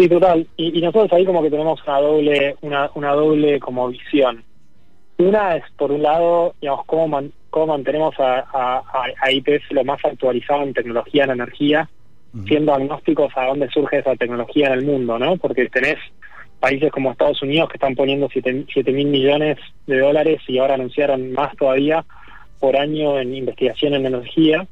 Sí, 0.02 0.08
total. 0.08 0.44
Y, 0.56 0.80
nosotros 0.80 1.12
ahí 1.12 1.24
como 1.24 1.44
que 1.44 1.50
tenemos 1.50 1.80
una 1.86 2.00
doble, 2.00 2.56
una, 2.60 2.90
una 2.96 3.12
doble 3.12 3.60
como 3.60 3.86
visión. 3.86 4.42
Una 5.18 5.54
es, 5.54 5.62
por 5.76 5.92
un 5.92 6.02
lado, 6.02 6.56
digamos, 6.60 6.84
cómo, 6.86 7.22
cómo 7.50 7.66
mantenemos 7.68 8.18
a, 8.18 8.40
a, 8.52 8.82
a, 9.22 9.30
IPF 9.30 9.70
lo 9.70 9.84
más 9.84 10.04
actualizado 10.04 10.64
en 10.64 10.74
tecnología, 10.74 11.22
en 11.22 11.30
energía, 11.30 11.88
siendo 12.48 12.74
agnósticos 12.74 13.32
a 13.36 13.46
dónde 13.46 13.68
surge 13.68 13.98
esa 13.98 14.16
tecnología 14.16 14.66
en 14.66 14.72
el 14.72 14.86
mundo, 14.86 15.20
¿no? 15.20 15.36
Porque 15.36 15.68
tenés 15.68 15.98
países 16.58 16.90
como 16.90 17.12
Estados 17.12 17.40
Unidos 17.40 17.68
que 17.68 17.76
están 17.76 17.94
poniendo 17.94 18.28
7 18.28 18.92
mil 18.92 19.06
millones 19.06 19.58
de 19.86 20.00
dólares 20.00 20.40
y 20.48 20.58
ahora 20.58 20.74
anunciaron 20.74 21.30
más 21.32 21.54
todavía 21.56 22.04
por 22.58 22.76
año 22.76 23.20
en 23.20 23.36
investigación 23.36 23.94
en 23.94 24.06
energía. 24.06 24.66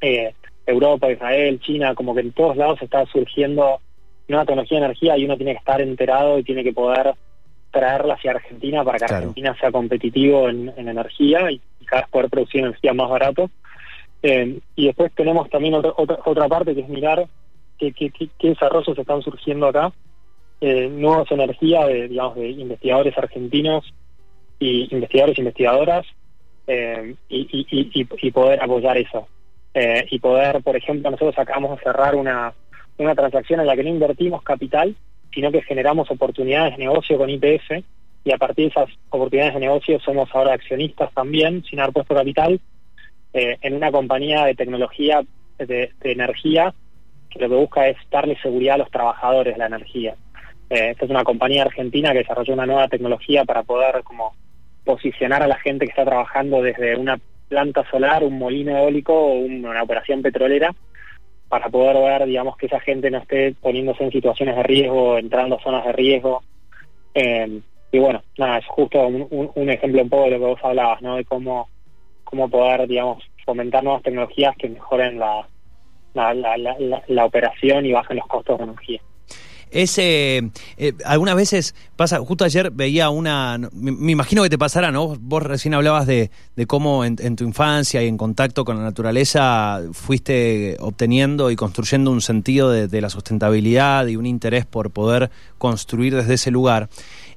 Eh, 0.00 0.34
Europa, 0.66 1.12
Israel, 1.12 1.60
China, 1.60 1.94
como 1.94 2.12
que 2.12 2.22
en 2.22 2.32
todos 2.32 2.56
lados 2.56 2.82
está 2.82 3.06
surgiendo 3.06 3.80
nueva 4.28 4.44
tecnología 4.44 4.78
de 4.78 4.84
energía 4.84 5.16
y 5.16 5.24
uno 5.24 5.36
tiene 5.36 5.52
que 5.52 5.58
estar 5.58 5.80
enterado 5.80 6.38
y 6.38 6.44
tiene 6.44 6.62
que 6.62 6.72
poder 6.72 7.14
traerla 7.70 8.14
hacia 8.14 8.32
Argentina 8.32 8.84
para 8.84 8.98
que 8.98 9.12
Argentina 9.12 9.56
sea 9.58 9.70
competitivo 9.70 10.48
en, 10.48 10.72
energía 10.76 11.50
y, 11.50 11.60
cada 11.84 12.02
vez 12.02 12.10
poder 12.10 12.28
producir 12.28 12.60
energía 12.60 12.92
más 12.92 13.08
barato. 13.08 13.50
Eh, 14.22 14.58
y 14.76 14.86
después 14.86 15.10
tenemos 15.14 15.48
también 15.48 15.74
otra, 15.74 15.92
otra, 15.96 16.48
parte 16.48 16.74
que 16.74 16.82
es 16.82 16.88
mirar 16.88 17.26
qué, 17.78 17.92
qué, 17.92 18.10
qué 18.10 18.48
desarrollos 18.48 18.98
están 18.98 19.22
surgiendo 19.22 19.68
acá 19.68 19.92
eh, 20.60 20.88
nuevas 20.88 21.30
energías 21.30 21.86
de, 21.86 22.08
digamos, 22.08 22.34
de 22.34 22.48
investigadores 22.50 23.16
argentinos 23.16 23.94
y 24.58 24.92
investigadores 24.92 25.38
e 25.38 25.42
investigadoras 25.42 26.06
eh, 26.66 27.14
y, 27.28 28.30
poder 28.32 28.62
apoyar 28.62 28.98
eso. 28.98 29.28
Eh, 29.72 30.06
y 30.10 30.18
poder, 30.18 30.60
por 30.62 30.76
ejemplo, 30.76 31.10
nosotros 31.10 31.38
acabamos 31.38 31.78
de 31.78 31.84
cerrar 31.84 32.16
una, 32.16 32.52
una 32.98 33.14
transacción 33.14 33.60
en 33.60 33.66
la 33.66 33.76
que 33.76 33.84
no 33.84 33.90
invertimos 33.90 34.42
capital, 34.42 34.94
sino 35.32 35.52
que 35.52 35.62
generamos 35.62 36.10
oportunidades 36.10 36.76
de 36.76 36.84
negocio 36.84 37.16
con 37.16 37.30
IPF 37.30 37.84
y 38.24 38.32
a 38.32 38.38
partir 38.38 38.66
de 38.66 38.70
esas 38.70 38.90
oportunidades 39.10 39.54
de 39.54 39.60
negocio 39.60 40.00
somos 40.00 40.28
ahora 40.34 40.54
accionistas 40.54 41.12
también, 41.14 41.64
sin 41.64 41.80
haber 41.80 41.92
puesto 41.92 42.14
capital, 42.14 42.60
eh, 43.32 43.56
en 43.60 43.74
una 43.74 43.92
compañía 43.92 44.44
de 44.44 44.54
tecnología 44.54 45.22
de, 45.58 45.92
energía 46.02 46.74
que 47.30 47.38
lo 47.40 47.48
que 47.48 47.54
busca 47.54 47.88
es 47.88 47.96
darle 48.10 48.36
seguridad 48.40 48.76
a 48.76 48.78
los 48.78 48.90
trabajadores 48.90 49.54
de 49.54 49.58
la 49.58 49.66
energía. 49.66 50.14
Eh, 50.70 50.90
esta 50.90 51.04
es 51.04 51.10
una 51.10 51.24
compañía 51.24 51.62
argentina 51.62 52.12
que 52.12 52.18
desarrolló 52.18 52.54
una 52.54 52.66
nueva 52.66 52.88
tecnología 52.88 53.44
para 53.44 53.62
poder 53.62 54.02
como 54.02 54.34
posicionar 54.84 55.42
a 55.42 55.46
la 55.46 55.58
gente 55.58 55.84
que 55.84 55.90
está 55.90 56.04
trabajando 56.04 56.62
desde 56.62 56.96
una 56.96 57.18
planta 57.48 57.84
solar, 57.90 58.24
un 58.24 58.38
molino 58.38 58.76
eólico 58.76 59.14
o 59.14 59.34
una 59.38 59.82
operación 59.82 60.22
petrolera 60.22 60.74
para 61.48 61.68
poder 61.68 61.96
ver, 61.96 62.26
digamos, 62.26 62.56
que 62.56 62.66
esa 62.66 62.80
gente 62.80 63.10
no 63.10 63.18
esté 63.18 63.54
poniéndose 63.54 64.04
en 64.04 64.12
situaciones 64.12 64.56
de 64.56 64.62
riesgo, 64.62 65.18
entrando 65.18 65.56
a 65.56 65.62
zonas 65.62 65.84
de 65.84 65.92
riesgo. 65.92 66.42
Eh, 67.14 67.60
y 67.90 67.98
bueno, 67.98 68.22
nada, 68.36 68.58
es 68.58 68.66
justo 68.66 69.06
un, 69.06 69.70
ejemplo 69.70 70.02
un 70.02 70.08
poco 70.10 70.24
de 70.24 70.30
lo 70.32 70.38
que 70.38 70.44
vos 70.44 70.60
hablabas, 70.62 71.00
¿no? 71.00 71.16
De 71.16 71.24
cómo, 71.24 71.68
cómo 72.24 72.48
poder, 72.50 72.86
digamos, 72.86 73.24
fomentar 73.44 73.82
nuevas 73.82 74.02
tecnologías 74.02 74.54
que 74.56 74.68
mejoren 74.68 75.18
la, 75.18 75.48
la, 76.12 76.34
la, 76.34 77.02
la 77.06 77.24
operación 77.24 77.86
y 77.86 77.92
bajen 77.92 78.18
los 78.18 78.26
costos 78.26 78.58
de 78.58 78.64
energía. 78.64 79.00
Ese, 79.70 80.50
eh, 80.76 80.92
algunas 81.04 81.36
veces 81.36 81.74
pasa, 81.96 82.18
justo 82.20 82.44
ayer 82.44 82.70
veía 82.70 83.10
una, 83.10 83.58
me, 83.72 84.12
imagino 84.12 84.42
que 84.42 84.50
te 84.50 84.58
pasará, 84.58 84.90
¿no? 84.90 85.16
Vos 85.20 85.42
recién 85.42 85.74
hablabas 85.74 86.06
de, 86.06 86.30
de 86.56 86.66
cómo 86.66 87.04
en, 87.04 87.36
tu 87.36 87.44
infancia 87.44 88.02
y 88.02 88.08
en 88.08 88.16
contacto 88.16 88.64
con 88.64 88.76
la 88.76 88.82
naturaleza 88.82 89.82
fuiste 89.92 90.76
obteniendo 90.80 91.50
y 91.50 91.56
construyendo 91.56 92.10
un 92.10 92.20
sentido 92.20 92.70
de, 92.70 92.98
la 92.98 93.10
sustentabilidad 93.10 94.06
y 94.08 94.16
un 94.16 94.26
interés 94.26 94.66
por 94.66 94.90
poder 94.90 95.30
construir 95.58 96.16
desde 96.16 96.34
ese 96.34 96.50
lugar. 96.50 96.88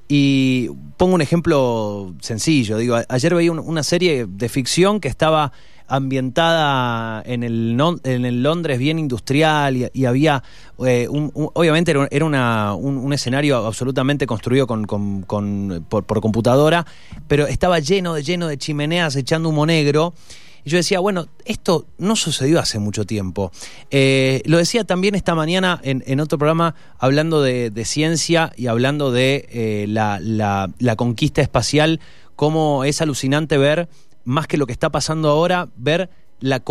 Y 0.08 0.68
pongo 0.96 1.14
un 1.14 1.22
ejemplo 1.22 2.14
sencillo, 2.20 2.76
digo, 2.76 2.98
ayer 3.08 3.34
veía 3.34 3.52
una 3.52 3.82
serie 3.82 4.26
de 4.28 4.48
ficción 4.48 5.00
que 5.00 5.08
estaba 5.08 5.52
ambientada 5.92 7.22
en 7.26 7.42
el, 7.42 7.78
en 8.04 8.24
el 8.24 8.42
Londres 8.42 8.78
bien 8.78 8.98
industrial 8.98 9.90
y, 9.92 10.04
había, 10.06 10.42
eh, 10.86 11.06
un, 11.08 11.30
obviamente 11.34 11.92
era, 12.10 12.24
una, 12.24 12.74
un, 12.74 13.12
escenario 13.12 13.58
absolutamente 13.58 14.26
construido 14.26 14.66
con, 14.66 14.86
con, 14.86 15.84
por, 15.90 16.20
computadora, 16.22 16.86
pero 17.28 17.46
estaba 17.46 17.78
lleno 17.78 18.14
de, 18.14 18.22
lleno 18.22 18.48
de 18.48 18.56
chimeneas 18.56 19.16
echando 19.16 19.50
humo 19.50 19.66
negro. 19.66 20.14
Y 20.64 20.70
yo 20.70 20.78
decía, 20.78 20.98
bueno, 21.00 21.26
esto 21.44 21.84
no 21.98 22.16
sucedió 22.16 22.58
hace 22.58 22.78
mucho 22.78 23.04
tiempo. 23.04 23.50
Eh, 23.90 24.40
lo 24.46 24.56
decía 24.56 24.84
también 24.84 25.14
esta 25.14 25.34
mañana 25.34 25.78
en, 25.82 26.02
en 26.06 26.20
otro 26.20 26.38
programa 26.38 26.74
hablando 26.98 27.42
de, 27.42 27.70
ciencia 27.84 28.52
y 28.56 28.68
hablando 28.68 29.12
de 29.12 29.46
eh, 29.50 29.86
la, 29.88 30.20
la, 30.22 30.70
la 30.78 30.96
conquista 30.96 31.42
espacial, 31.42 32.00
cómo 32.34 32.84
es 32.84 33.02
alucinante 33.02 33.58
ver 33.58 33.88
más 34.24 34.46
que 34.46 34.56
lo 34.56 34.66
que 34.66 34.72
está 34.72 34.90
pasando 34.90 35.28
ahora, 35.28 35.68
ver 35.76 36.10
la, 36.40 36.62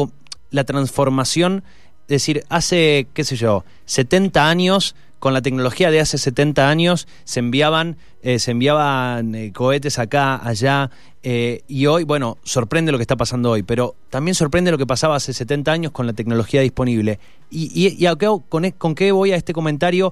la 0.50 0.64
transformación, 0.64 1.64
es 2.04 2.08
decir, 2.08 2.44
hace, 2.50 3.08
qué 3.14 3.24
sé 3.24 3.36
yo, 3.36 3.64
70 3.86 4.50
años, 4.50 4.96
con 5.22 5.36
la 5.36 5.44
tecnología 5.44 5.92
de 5.92 6.00
hace 6.00 6.18
70 6.18 6.68
años, 6.68 7.08
se 7.26 7.42
enviaban, 7.42 7.98
eh, 8.24 8.40
se 8.40 8.52
enviaban 8.52 9.36
eh, 9.36 9.54
cohetes 9.54 10.00
acá, 10.00 10.42
allá, 10.44 10.90
eh, 11.22 11.62
y 11.68 11.86
hoy, 11.86 12.06
bueno, 12.06 12.40
sorprende 12.42 12.92
lo 12.92 12.98
que 12.98 13.04
está 13.04 13.16
pasando 13.16 13.52
hoy, 13.52 13.62
pero 13.62 13.96
también 14.10 14.34
sorprende 14.34 14.72
lo 14.72 14.80
que 14.80 14.88
pasaba 14.88 15.16
hace 15.16 15.32
70 15.32 15.72
años 15.72 15.92
con 15.92 16.08
la 16.08 16.14
tecnología 16.14 16.62
disponible. 16.62 17.20
Y, 17.52 17.66
y, 17.72 18.04
y 18.04 18.08
e, 18.08 18.74
con, 18.80 18.96
qué 18.96 19.12
voy 19.12 19.32
a 19.32 19.36
este 19.36 19.54
comentario? 19.54 20.12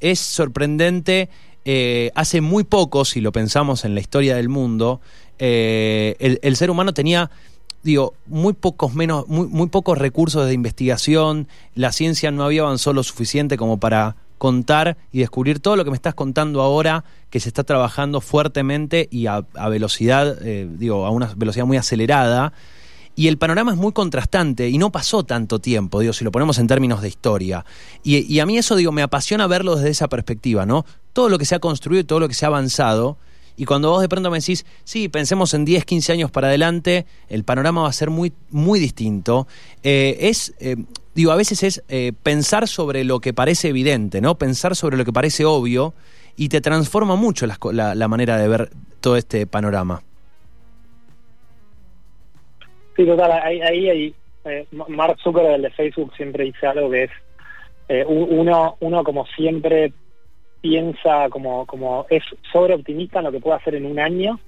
Es 0.00 0.18
sorprendente, 0.18 1.28
hace 2.16 2.40
muy 2.40 2.64
poco, 2.64 3.04
si 3.04 3.20
lo 3.20 3.30
pensamos 3.30 3.84
en 3.84 3.94
la 3.94 4.00
historia 4.00 4.34
del 4.34 4.48
mundo, 4.48 5.00
eh, 5.38 6.38
el, 6.42 6.56
ser 6.56 6.70
humano 6.70 6.92
tenía 6.94 7.30
digo, 7.82 8.14
muy 8.26 8.52
pocos 8.52 8.94
menos, 8.94 9.28
muy, 9.28 9.46
muy 9.46 9.68
pocos 9.68 9.96
recursos 9.96 10.46
de 10.46 10.52
investigación, 10.52 11.48
la 11.74 11.92
ciencia 11.92 12.30
no 12.30 12.44
había 12.44 12.62
avanzado 12.62 12.94
lo 12.94 13.02
suficiente 13.02 13.56
como 13.56 13.78
para 13.78 14.16
contar 14.38 14.96
y 15.12 15.18
descubrir 15.18 15.60
todo 15.60 15.76
lo 15.76 15.84
que 15.84 15.90
me 15.90 15.96
estás 15.96 16.14
contando 16.14 16.62
ahora, 16.62 17.04
que 17.30 17.40
se 17.40 17.48
está 17.48 17.64
trabajando 17.64 18.20
fuertemente 18.20 19.08
y 19.10 19.26
a, 19.26 19.44
velocidad, 19.68 20.38
eh, 20.42 20.68
digo, 20.70 21.04
a 21.04 21.10
una 21.10 21.32
velocidad 21.36 21.66
muy 21.66 21.76
acelerada. 21.76 22.52
Y 23.14 23.26
el 23.26 23.36
panorama 23.36 23.72
es 23.72 23.76
muy 23.76 23.92
contrastante 23.92 24.68
y 24.68 24.78
no 24.78 24.92
pasó 24.92 25.24
tanto 25.24 25.58
tiempo, 25.58 25.98
digo, 25.98 26.12
si 26.12 26.24
lo 26.24 26.30
ponemos 26.30 26.58
en 26.58 26.68
términos 26.68 27.02
de 27.02 27.08
historia. 27.08 27.64
Y, 28.04 28.18
y 28.32 28.38
a 28.38 28.46
mí 28.46 28.56
eso, 28.56 28.76
digo, 28.76 28.92
me 28.92 29.02
apasiona 29.02 29.48
verlo 29.48 29.74
desde 29.74 29.90
esa 29.90 30.08
perspectiva, 30.08 30.66
¿no? 30.66 30.86
Todo 31.12 31.28
lo 31.28 31.36
que 31.36 31.44
se 31.44 31.56
ha 31.56 31.58
construido 31.58 32.00
y 32.00 32.04
todo 32.04 32.20
lo 32.20 32.28
que 32.28 32.34
se 32.34 32.44
ha 32.44 32.48
avanzado 32.48 33.18
y 33.58 33.64
cuando 33.64 33.90
vos 33.90 34.00
de 34.00 34.08
pronto 34.08 34.30
me 34.30 34.38
decís, 34.38 34.64
sí, 34.84 35.08
pensemos 35.08 35.52
en 35.52 35.64
10, 35.64 35.84
15 35.84 36.12
años 36.12 36.30
para 36.30 36.46
adelante, 36.46 37.06
el 37.28 37.42
panorama 37.42 37.82
va 37.82 37.88
a 37.88 37.92
ser 37.92 38.08
muy, 38.08 38.32
muy 38.50 38.78
distinto. 38.78 39.48
Eh, 39.82 40.16
es, 40.20 40.54
eh, 40.60 40.76
digo, 41.12 41.32
a 41.32 41.36
veces 41.36 41.64
es 41.64 41.84
eh, 41.88 42.12
pensar 42.22 42.68
sobre 42.68 43.02
lo 43.02 43.18
que 43.18 43.34
parece 43.34 43.70
evidente, 43.70 44.20
¿no? 44.20 44.36
Pensar 44.36 44.76
sobre 44.76 44.96
lo 44.96 45.04
que 45.04 45.12
parece 45.12 45.44
obvio 45.44 45.92
y 46.36 46.50
te 46.50 46.60
transforma 46.60 47.16
mucho 47.16 47.46
la, 47.48 48.08
manera 48.08 48.38
de 48.38 48.46
ver 48.46 48.70
todo 49.00 49.16
este 49.16 49.44
panorama. 49.48 50.02
Sí, 52.94 53.04
total, 53.04 53.32
ahí, 53.42 53.60
ahí, 53.60 54.14
Mark 54.70 55.18
Zuckerberg 55.20 55.62
de 55.62 55.70
Facebook 55.70 56.12
siempre 56.16 56.44
dice 56.44 56.64
algo 56.64 56.90
que 56.90 57.04
es 57.04 57.10
uno, 58.06 58.76
uno 58.78 59.02
como 59.02 59.26
siempre 59.26 59.92
piensa 60.60 61.28
como, 61.30 61.66
como 61.66 62.06
es 62.10 62.22
sobre 62.52 62.74
optimista 62.74 63.18
en 63.18 63.26
lo 63.26 63.32
que 63.32 63.40
puede 63.40 63.56
hacer 63.56 63.74
en 63.74 63.86
un 63.86 63.98
año 63.98 64.38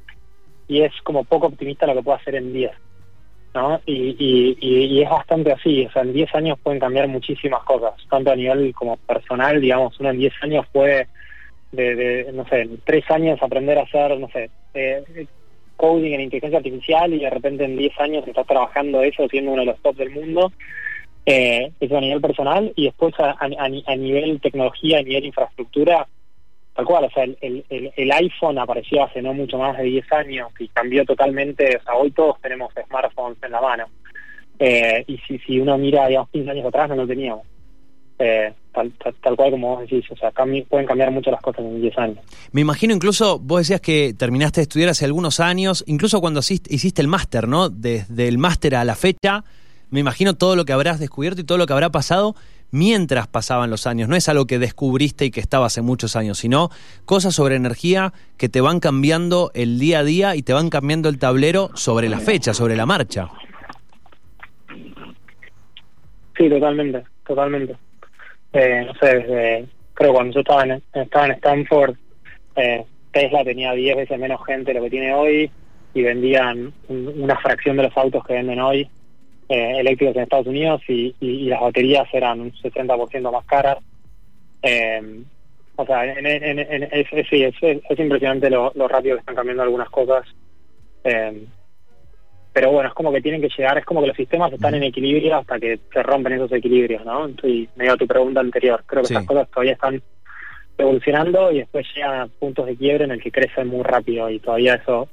y 0.69 0.83
es 0.83 0.93
como 1.03 1.25
poco 1.25 1.49
optimista 1.49 1.87
lo 1.87 1.95
que 1.95 2.03
puede 2.03 2.19
hacer 2.19 2.35
en 2.37 2.53
10. 2.53 2.71
¿no? 3.55 3.81
Y, 3.85 4.17
y, 4.19 4.57
y, 4.61 5.03
es 5.03 5.11
bastante 5.11 5.53
así, 5.53 5.85
o 5.87 5.91
sea, 5.91 6.03
en 6.03 6.13
10 6.13 6.35
años 6.37 6.59
pueden 6.63 6.79
cambiar 6.79 7.09
muchísimas 7.09 7.63
cosas, 7.65 7.95
tanto 8.09 8.31
a 8.31 8.37
nivel 8.37 8.73
como 8.75 8.97
personal, 8.99 9.61
digamos, 9.61 9.99
uno 9.99 10.11
en 10.11 10.19
10 10.19 10.33
años 10.43 10.67
puede, 10.71 11.09
de, 11.73 12.31
no 12.33 12.47
sé, 12.47 12.61
en 12.63 12.81
3 12.85 13.11
años 13.11 13.43
aprender 13.43 13.79
a 13.79 13.83
hacer, 13.83 14.19
no 14.21 14.29
sé, 14.29 14.51
eh, 14.75 15.27
coding 15.77 16.13
en 16.13 16.21
inteligencia 16.21 16.59
artificial 16.59 17.13
y 17.13 17.21
de 17.21 17.31
repente 17.31 17.65
en 17.65 17.77
10 17.77 17.99
años 18.01 18.29
estás 18.29 18.47
trabajando 18.47 19.03
eso, 19.03 19.27
siendo 19.29 19.53
uno 19.53 19.63
de 19.63 19.67
los 19.67 19.81
top 19.81 19.97
del 19.97 20.11
mundo, 20.11 20.53
eh, 21.27 21.73
eso 21.81 21.97
a 21.97 22.01
nivel 22.01 22.21
personal 22.21 22.73
y 22.77 22.85
después 22.85 23.15
a, 23.19 23.97
nivel 23.97 24.41
tecnología, 24.41 24.99
a 24.99 25.03
nivel 25.03 25.27
infraestructura, 25.27 26.07
tal 26.75 26.85
cual, 26.85 27.05
o 27.05 27.11
sea, 27.11 27.25
el, 27.25 27.65
el, 27.69 28.13
iPhone 28.13 28.59
apareció 28.59 29.05
hace 29.05 29.21
no 29.21 29.35
mucho 29.35 29.59
más 29.59 29.77
de 29.77 29.85
10 29.85 30.13
años 30.13 30.51
y 30.59 30.69
cambió 30.69 31.05
totalmente, 31.05 31.77
o 31.77 31.83
sea, 31.83 31.95
hoy 31.95 32.11
todos 32.13 32.41
tenemos 32.41 32.73
smartphones 32.87 33.39
en 33.43 33.53
la 33.53 33.61
mano. 33.61 33.87
Eh, 34.59 35.05
y 35.07 35.17
si, 35.19 35.39
si 35.39 35.59
uno 35.59 35.79
mira, 35.79 36.07
digamos, 36.07 36.31
15 36.31 36.51
años 36.51 36.67
atrás 36.67 36.89
no 36.91 36.97
lo 36.97 37.07
teníamos. 37.07 37.47
Eh, 38.19 38.53
tal, 38.75 38.93
tal, 39.23 39.35
cual 39.35 39.51
como 39.51 39.77
vos 39.77 39.81
decís, 39.81 40.05
o 40.11 40.17
sea, 40.17 40.31
pueden 40.31 40.87
cambiar 40.87 41.11
mucho 41.11 41.31
las 41.31 41.41
cosas 41.41 41.65
en 41.65 41.81
10 41.81 41.99
años. 41.99 42.19
Me 42.53 42.61
imagino 42.61 42.95
incluso, 42.95 43.39
vos 43.39 43.61
decías 43.61 43.81
que 43.81 44.13
terminaste 44.13 44.61
de 44.61 44.63
estudiar 44.65 44.91
hace 44.91 45.07
algunos 45.07 45.41
años, 45.41 45.83
incluso 45.87 46.21
cuando 46.21 46.41
hiciste 46.41 47.01
el 47.01 47.09
máster, 47.09 47.49
¿no? 47.49 47.71
Desde 47.71 48.29
el 48.29 48.37
máster 48.37 48.75
a 48.75 48.85
la 48.85 48.95
fecha, 48.95 49.45
me 49.91 50.01
imagino 50.01 50.35
todo 50.35 50.57
lo 50.57 50.65
que 50.65 50.73
habrás 50.73 51.01
descubierto 51.01 51.41
y 51.41 51.45
todo 51.45 51.59
lo 51.59 51.67
que 51.67 51.73
habrá 51.73 51.91
pasado 51.91 52.35
mientras 52.71 53.27
pasaban 53.27 53.71
los 53.71 53.87
años. 53.87 54.09
No 54.09 54.17
es 54.17 54.29
algo 54.29 54.47
que 54.47 54.59
descubriste 54.59 55.25
y 55.25 55.31
que 55.31 55.41
estaba 55.41 55.67
hace 55.67 55.83
muchos 55.83 56.17
años, 56.17 56.39
sino 56.39 56.71
cosas 57.05 57.35
sobre 57.35 57.57
energía 57.57 58.13
que 58.37 58.49
te 58.49 58.61
van 58.61 58.81
cambiando 58.81 59.51
el 59.55 59.79
día 59.79 60.01
a 60.01 60.05
día 60.05 60.37
y 60.37 60.43
te 60.43 60.53
van 60.53 60.71
cambiando 60.71 61.09
el 61.09 61.19
tablero 61.19 61.71
sobre 61.75 62.09
la 62.09 62.19
fecha, 62.19 62.55
sobre 62.55 62.77
la 62.77 62.87
marcha. 62.87 63.29
Sí, 66.37 66.49
totalmente, 66.49 67.05
totalmente. 67.27 67.77
Eh, 68.53 68.85
no 68.87 68.95
sé, 68.95 69.19
desde 69.19 69.67
creo 69.95 70.13
cuando 70.15 70.35
yo 70.35 70.41
estaba 70.41 70.65
en, 70.65 70.83
estaba 70.95 71.27
en 71.27 71.33
Stanford, 71.33 71.95
eh, 72.57 72.85
Tesla 73.13 73.45
tenía 73.45 73.73
10 73.73 73.97
veces 73.97 74.19
menos 74.19 74.41
gente 74.47 74.73
de 74.73 74.79
lo 74.79 74.85
que 74.85 74.91
tiene 74.91 75.13
hoy 75.13 75.51
y 75.93 76.03
vendían 76.03 76.73
una 76.89 77.37
fracción 77.41 77.77
de 77.77 77.83
los 77.83 77.97
autos 77.97 78.25
que 78.25 78.35
venden 78.35 78.61
hoy 78.61 78.89
eh, 79.51 79.81
eléctricos 79.81 80.15
en 80.15 80.23
Estados 80.23 80.47
Unidos 80.47 80.81
y, 80.87 81.13
las 81.49 81.61
baterías 81.61 82.07
eran 82.13 82.41
un 82.41 82.53
60% 82.53 83.33
más 83.33 83.45
caras. 83.47 83.79
Eh, 84.63 85.25
o 85.75 85.85
sea, 85.85 86.05
en, 86.05 86.29
es, 86.29 87.09
sí, 87.29 87.43
es, 87.43 87.99
impresionante 87.99 88.49
lo, 88.49 88.71
rápido 88.87 89.17
que 89.17 89.21
están 89.21 89.35
cambiando 89.35 89.65
algunas 89.65 89.91
cosas. 89.91 90.25
Eh, 91.03 91.47
pero 92.53 92.71
bueno, 92.71 92.91
es 92.91 92.95
como 92.95 93.13
que 93.13 93.21
tienen 93.21 93.41
que 93.41 93.49
llegar, 93.49 93.77
es 93.77 93.85
como 93.85 94.03
que 94.03 94.07
los 94.07 94.17
sistemas 94.17 94.53
están 94.53 94.77
en 94.77 94.85
equilibrio 94.85 95.39
hasta 95.39 95.59
que 95.59 95.81
se 95.93 96.03
rompen 96.05 96.35
esos 96.35 96.53
equilibrios, 96.53 97.05
¿no? 97.05 97.29
Y 97.43 97.69
medio 97.75 97.95
a 97.95 97.97
tu 97.97 98.07
pregunta 98.07 98.39
anterior, 98.39 98.85
creo 98.87 99.03
que 99.03 99.15
esas 99.15 99.27
cosas 99.27 99.51
todavía 99.51 99.73
están 99.73 100.01
evolucionando 100.79 101.51
y 101.51 101.59
después 101.59 101.85
llegan 101.93 102.21
a 102.21 102.27
puntos 102.29 102.67
de 102.67 102.77
quiebre 102.77 103.03
en 103.03 103.11
el 103.11 103.21
que 103.21 103.33
crecen 103.33 103.67
muy 103.67 103.83
rápido 103.83 104.31
y 104.31 104.39
todavía 104.39 104.77
eso 104.77 105.09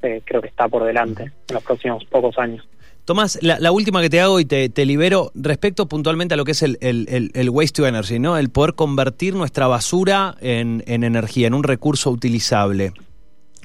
creo 0.00 0.40
que 0.40 0.48
está 0.48 0.68
por 0.68 0.84
delante 0.84 1.24
en 1.24 1.54
los 1.54 1.62
próximos 1.62 2.02
pocos 2.06 2.38
años. 2.38 2.66
Tomás, 3.04 3.38
la, 3.42 3.70
última 3.70 4.00
que 4.00 4.08
te 4.08 4.20
hago 4.20 4.40
y 4.40 4.46
te, 4.46 4.86
libero 4.86 5.30
respecto 5.34 5.86
puntualmente 5.86 6.34
a 6.34 6.36
lo 6.38 6.44
que 6.46 6.52
es 6.52 6.62
el, 6.62 6.78
el, 6.80 7.50
waste 7.50 7.82
to 7.82 7.86
energy, 7.86 8.18
¿no? 8.18 8.38
El 8.38 8.48
poder 8.48 8.74
convertir 8.74 9.34
nuestra 9.34 9.66
basura 9.66 10.36
en, 10.40 10.82
energía, 10.86 11.46
en 11.46 11.54
un 11.54 11.64
recurso 11.64 12.10
utilizable. 12.10 12.94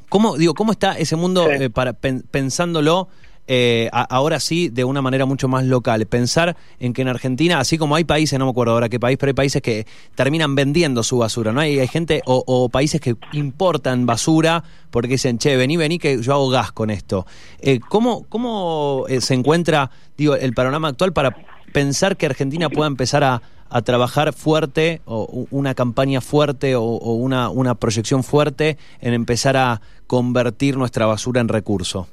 ¿Cómo, 0.09 0.35
digo, 0.35 0.55
cómo 0.55 0.73
está 0.73 0.97
ese 0.97 1.15
mundo 1.15 1.49
eh, 1.49 1.69
para 1.69 1.93
pensándolo 1.93 3.07
eh, 3.51 3.89
ahora 3.91 4.39
sí 4.39 4.69
de 4.69 4.83
una 4.83 5.01
manera 5.01 5.25
mucho 5.25 5.47
más 5.47 5.65
local. 5.65 6.05
Pensar 6.05 6.55
en 6.79 6.93
que 6.93 7.01
en 7.01 7.07
Argentina, 7.07 7.59
así 7.59 7.79
como 7.79 7.95
hay 7.95 8.03
países, 8.03 8.37
no 8.37 8.45
me 8.45 8.51
acuerdo 8.51 8.73
ahora 8.73 8.89
qué 8.89 8.99
país, 8.99 9.17
pero 9.17 9.31
hay 9.31 9.33
países 9.33 9.63
que 9.63 9.87
terminan 10.13 10.53
vendiendo 10.53 11.01
su 11.01 11.17
basura, 11.17 11.51
¿no? 11.51 11.59
Hay, 11.59 11.79
hay 11.79 11.87
gente 11.87 12.21
o, 12.25 12.69
países 12.69 13.01
que 13.01 13.15
importan 13.33 14.05
basura 14.05 14.63
porque 14.91 15.13
dicen, 15.13 15.39
che, 15.39 15.57
vení, 15.57 15.77
vení, 15.77 15.97
que 15.97 16.21
yo 16.21 16.33
hago 16.33 16.49
gas 16.49 16.71
con 16.71 16.91
esto. 16.91 17.25
Eh, 17.59 17.79
¿Cómo, 17.79 18.27
cómo 18.29 19.05
eh, 19.09 19.19
se 19.19 19.33
encuentra, 19.33 19.89
digo, 20.15 20.35
el 20.35 20.53
panorama 20.53 20.89
actual 20.89 21.11
para 21.11 21.35
pensar 21.73 22.17
que 22.17 22.27
Argentina 22.27 22.69
pueda 22.69 22.87
empezar 22.87 23.23
a, 23.23 23.41
trabajar 23.83 24.33
fuerte 24.33 25.01
o 25.05 25.45
una 25.51 25.75
campaña 25.75 26.21
fuerte 26.21 26.75
o, 26.75 26.81
una, 26.81 27.49
una 27.49 27.75
proyección 27.75 28.23
fuerte 28.23 28.79
en 28.99 29.13
empezar 29.13 29.57
a 29.57 29.81
convertir 30.07 30.75
nuestra 30.75 31.05
basura 31.05 31.41
en 31.41 31.47
recurso? 31.47 32.07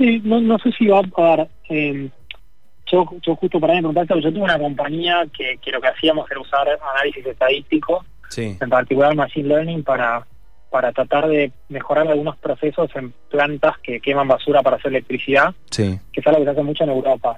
Sí, 0.00 0.22
no, 0.24 0.40
no 0.40 0.58
sé 0.60 0.72
si 0.72 0.86
va 0.86 1.00
a 1.00 1.22
dar. 1.22 1.48
Eh, 1.68 2.08
yo, 2.90 3.04
yo 3.20 3.36
justo 3.36 3.60
para 3.60 3.74
preguntarte, 3.74 4.18
yo 4.22 4.32
tuve 4.32 4.44
una 4.44 4.58
compañía 4.58 5.26
que, 5.36 5.58
que 5.58 5.70
lo 5.70 5.78
que 5.78 5.88
hacíamos 5.88 6.28
era 6.30 6.40
usar 6.40 6.66
análisis 6.68 7.26
estadístico, 7.26 8.02
en 8.34 8.70
particular 8.70 9.14
Machine 9.14 9.48
Learning, 9.48 9.84
para, 9.84 10.26
para 10.70 10.90
tratar 10.92 11.28
de 11.28 11.52
mejorar 11.68 12.08
algunos 12.08 12.38
procesos 12.38 12.90
en 12.94 13.12
plantas 13.28 13.76
que 13.82 14.00
queman 14.00 14.26
basura 14.26 14.62
para 14.62 14.76
hacer 14.76 14.90
electricidad, 14.90 15.54
que 16.12 16.20
es 16.20 16.26
algo 16.26 16.38
que 16.38 16.44
se 16.46 16.50
hace 16.50 16.62
mucho 16.62 16.84
en 16.84 16.90
Europa. 16.90 17.36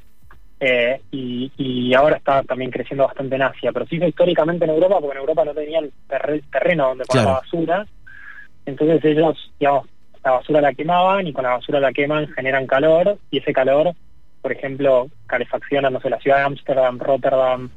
Eh, 0.60 1.00
y, 1.10 1.50
y 1.56 1.92
ahora 1.94 2.18
está 2.18 2.44
también 2.44 2.70
creciendo 2.70 3.06
bastante 3.06 3.34
en 3.34 3.42
Asia, 3.42 3.72
pero 3.72 3.86
sí 3.86 3.96
históricamente 3.96 4.66
en 4.66 4.70
Europa, 4.70 5.00
porque 5.00 5.16
en 5.16 5.20
Europa 5.22 5.44
no 5.44 5.52
tenían 5.52 5.90
terreno 6.06 6.90
donde 6.90 7.04
poner 7.06 7.24
la 7.24 7.32
basura, 7.32 7.86
entonces 8.64 9.04
ellos, 9.04 9.52
digamos, 9.58 9.88
la 10.24 10.30
basura 10.32 10.60
la 10.60 10.72
quemaban 10.72 11.26
y 11.26 11.32
con 11.32 11.44
la 11.44 11.50
basura 11.50 11.80
la 11.80 11.92
queman 11.92 12.28
generan 12.34 12.66
calor 12.66 13.18
y 13.30 13.38
ese 13.38 13.52
calor, 13.52 13.94
por 14.40 14.52
ejemplo, 14.52 15.08
calefacciona, 15.26 15.90
no 15.90 16.00
sé, 16.00 16.10
la 16.10 16.20
ciudad 16.20 16.38
de 16.38 16.44
Ámsterdam, 16.44 16.98
Rotterdam, 16.98 17.70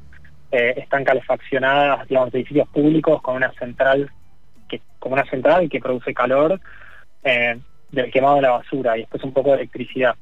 eh, 0.51 0.75
están 0.77 1.03
calefaccionadas, 1.03 2.07
digamos, 2.07 2.33
edificios 2.33 2.67
públicos 2.69 3.21
con 3.21 3.35
una 3.35 3.51
central 3.53 4.11
que 4.69 4.81
como 4.99 5.13
una 5.13 5.25
central 5.25 5.69
que 5.69 5.79
produce 5.79 6.13
calor 6.13 6.59
eh, 7.23 7.57
del 7.91 8.11
quemado 8.11 8.35
de 8.35 8.41
la 8.43 8.51
basura 8.51 8.97
y 8.97 9.01
después 9.01 9.23
un 9.23 9.33
poco 9.33 9.51
de 9.51 9.57
electricidad. 9.57 10.15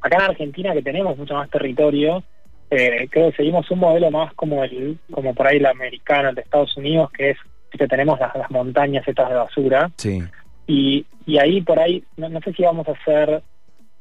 Acá 0.00 0.16
en 0.16 0.22
Argentina 0.22 0.72
que 0.72 0.82
tenemos 0.82 1.16
mucho 1.18 1.34
más 1.34 1.50
territorio, 1.50 2.22
eh, 2.70 3.08
creo 3.10 3.30
que 3.30 3.36
seguimos 3.36 3.70
un 3.70 3.80
modelo 3.80 4.10
más 4.10 4.32
como 4.34 4.62
el 4.62 4.98
como 5.10 5.34
por 5.34 5.46
ahí 5.46 5.56
el 5.58 5.66
americano, 5.66 6.30
el 6.30 6.34
de 6.34 6.42
Estados 6.42 6.76
Unidos, 6.76 7.10
que 7.12 7.30
es 7.30 7.38
que 7.70 7.86
tenemos 7.86 8.18
las, 8.18 8.34
las 8.34 8.50
montañas 8.50 9.06
estas 9.06 9.28
de 9.28 9.34
basura. 9.34 9.90
Sí. 9.96 10.22
Y, 10.68 11.06
y 11.26 11.38
ahí 11.38 11.62
por 11.62 11.80
ahí, 11.80 12.04
no, 12.18 12.40
sé 12.42 12.52
si 12.52 12.62
vamos 12.62 12.86
a 12.86 12.92
hacer 12.92 13.42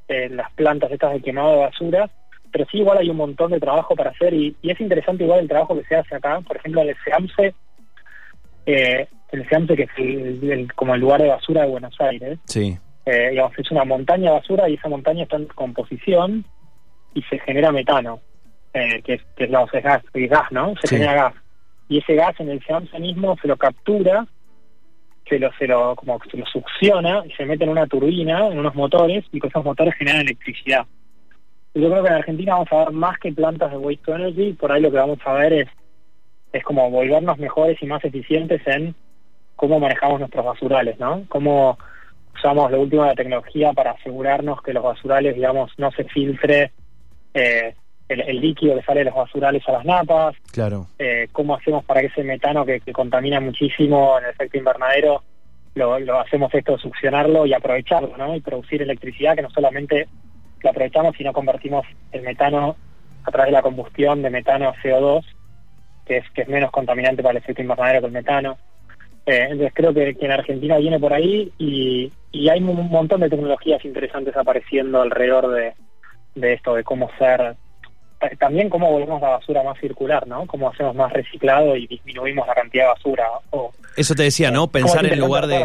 eh, 0.09 0.29
las 0.29 0.51
plantas 0.51 0.91
estas 0.91 1.13
de 1.13 1.21
quemado 1.21 1.53
de 1.53 1.59
basura, 1.59 2.09
pero 2.51 2.65
sí 2.69 2.79
igual 2.79 2.97
hay 2.97 3.09
un 3.09 3.17
montón 3.17 3.51
de 3.51 3.59
trabajo 3.59 3.95
para 3.95 4.11
hacer 4.11 4.33
y, 4.33 4.55
es 4.61 4.79
interesante 4.79 5.23
igual 5.23 5.39
el 5.39 5.47
trabajo 5.47 5.77
que 5.77 5.85
se 5.85 5.95
hace 5.95 6.15
acá, 6.15 6.41
por 6.41 6.57
ejemplo 6.57 6.81
el 6.81 6.95
SEAMSE, 7.05 7.55
eh, 8.65 9.07
el 9.31 9.47
SEAMSE 9.47 9.75
que 9.77 9.83
es 9.83 9.89
el, 9.97 10.73
como 10.73 10.93
el 10.93 11.01
lugar 11.01 11.21
de 11.21 11.29
basura 11.29 11.61
de 11.61 11.69
Buenos 11.69 11.95
Aires, 12.01 12.37
sí. 12.45 12.77
eh, 13.05 13.29
digamos, 13.31 13.57
es 13.57 13.71
una 13.71 13.85
montaña 13.85 14.31
de 14.31 14.37
basura 14.39 14.67
y 14.67 14.73
esa 14.73 14.89
montaña 14.89 15.23
está 15.23 15.37
en 15.37 15.45
composición 15.45 16.43
y 17.13 17.21
se 17.23 17.39
genera 17.39 17.71
metano, 17.71 18.19
eh, 18.73 19.01
que, 19.03 19.13
es, 19.13 19.21
que 19.37 19.45
es, 19.45 19.51
gas, 19.51 20.03
gas, 20.13 20.51
¿no? 20.51 20.73
Se 20.81 20.89
genera 20.89 21.13
gas. 21.13 21.33
Y 21.87 21.99
ese 21.99 22.15
gas 22.15 22.37
en 22.39 22.49
el 22.49 22.61
SEAMSE 22.65 22.99
mismo 22.99 23.37
se 23.41 23.47
lo 23.47 23.55
captura 23.55 24.27
se 25.29 25.39
lo, 25.39 25.51
se 25.53 25.67
lo, 25.67 25.95
como 25.95 26.19
se 26.29 26.37
lo 26.37 26.45
succiona 26.45 27.23
y 27.25 27.31
se 27.31 27.45
mete 27.45 27.63
en 27.63 27.71
una 27.71 27.87
turbina, 27.87 28.47
en 28.47 28.59
unos 28.59 28.75
motores, 28.75 29.25
y 29.31 29.39
con 29.39 29.49
esos 29.49 29.63
motores 29.63 29.95
generan 29.95 30.21
electricidad. 30.21 30.85
Yo 31.73 31.89
creo 31.89 32.03
que 32.03 32.09
en 32.09 32.15
Argentina 32.15 32.53
vamos 32.53 32.71
a 32.71 32.85
ver 32.85 32.91
más 32.91 33.19
que 33.19 33.31
plantas 33.31 33.71
de 33.71 33.77
waste 33.77 34.11
energy, 34.11 34.53
por 34.53 34.71
ahí 34.71 34.81
lo 34.81 34.91
que 34.91 34.97
vamos 34.97 35.19
a 35.25 35.33
ver 35.33 35.53
es, 35.53 35.67
es 36.53 36.63
como 36.63 36.89
volvernos 36.89 37.37
mejores 37.37 37.77
y 37.81 37.85
más 37.85 38.03
eficientes 38.03 38.61
en 38.65 38.95
cómo 39.55 39.79
manejamos 39.79 40.19
nuestros 40.19 40.45
basurales, 40.45 40.99
¿no? 40.99 41.23
Cómo 41.29 41.77
usamos 42.33 42.71
lo 42.71 42.81
último 42.81 43.03
de 43.05 43.15
tecnología 43.15 43.73
para 43.73 43.91
asegurarnos 43.91 44.61
que 44.61 44.73
los 44.73 44.83
basurales, 44.83 45.35
digamos, 45.35 45.71
no 45.77 45.91
se 45.91 46.03
filtre 46.05 46.71
eh, 47.33 47.75
el, 48.09 48.39
líquido 48.39 48.75
que 48.75 48.83
sale 48.83 48.99
de 48.99 49.05
los 49.05 49.15
basurales 49.15 49.67
a 49.67 49.73
las 49.73 49.85
napas, 49.85 50.35
claro. 50.51 50.87
Eh, 50.97 51.27
cómo 51.31 51.55
hacemos 51.55 51.83
para 51.83 52.01
que 52.01 52.07
ese 52.07 52.23
metano 52.23 52.65
que, 52.65 52.79
contamina 52.93 53.39
muchísimo 53.39 54.17
en 54.17 54.25
el 54.25 54.31
efecto 54.31 54.57
invernadero, 54.57 55.23
lo, 55.75 55.99
lo 55.99 56.19
hacemos 56.19 56.53
esto, 56.53 56.77
succionarlo 56.77 57.45
y 57.45 57.53
aprovecharlo, 57.53 58.15
¿no? 58.17 58.35
Y 58.35 58.41
producir 58.41 58.81
electricidad 58.81 59.35
que 59.35 59.41
no 59.41 59.49
solamente 59.49 60.07
lo 60.61 60.69
aprovechamos, 60.69 61.15
sino 61.17 61.33
convertimos 61.33 61.85
el 62.11 62.21
metano 62.23 62.75
a 63.23 63.31
través 63.31 63.47
de 63.47 63.57
la 63.57 63.61
combustión 63.61 64.21
de 64.21 64.29
metano 64.29 64.69
a 64.69 64.75
CO2, 64.75 65.23
que 66.05 66.17
es, 66.17 66.29
que 66.31 66.43
es 66.43 66.47
menos 66.47 66.71
contaminante 66.71 67.21
para 67.21 67.31
el 67.31 67.43
efecto 67.43 67.61
invernadero 67.61 68.01
que 68.01 68.07
el 68.07 68.13
metano. 68.13 68.57
Eh, 69.25 69.47
entonces 69.49 69.73
creo 69.75 69.93
que, 69.93 70.15
que, 70.15 70.25
en 70.25 70.31
Argentina 70.31 70.77
viene 70.77 70.99
por 70.99 71.13
ahí 71.13 71.51
y, 71.57 72.11
y 72.31 72.49
hay 72.49 72.63
un 72.63 72.89
montón 72.89 73.19
de 73.19 73.29
tecnologías 73.29 73.83
interesantes 73.83 74.35
apareciendo 74.37 75.01
alrededor 75.01 75.49
de, 75.49 75.73
de 76.35 76.53
esto, 76.53 76.75
de 76.75 76.85
cómo 76.85 77.09
ser 77.19 77.57
también 78.39 78.69
cómo 78.69 78.91
volvemos 78.91 79.21
la 79.21 79.29
basura 79.29 79.63
más 79.63 79.79
circular, 79.79 80.27
¿no? 80.27 80.47
Cómo 80.47 80.69
hacemos 80.69 80.95
más 80.95 81.13
reciclado 81.13 81.75
y 81.75 81.85
disminuimos 81.85 82.47
la 82.47 82.55
cantidad 82.55 82.85
de 82.85 82.89
basura. 82.89 83.25
O, 83.51 83.71
Eso 83.95 84.15
te 84.15 84.23
decía, 84.23 84.49
¿no? 84.49 84.67
Pensar 84.67 85.05
en 85.05 85.19
lugar 85.19 85.45
de... 85.45 85.55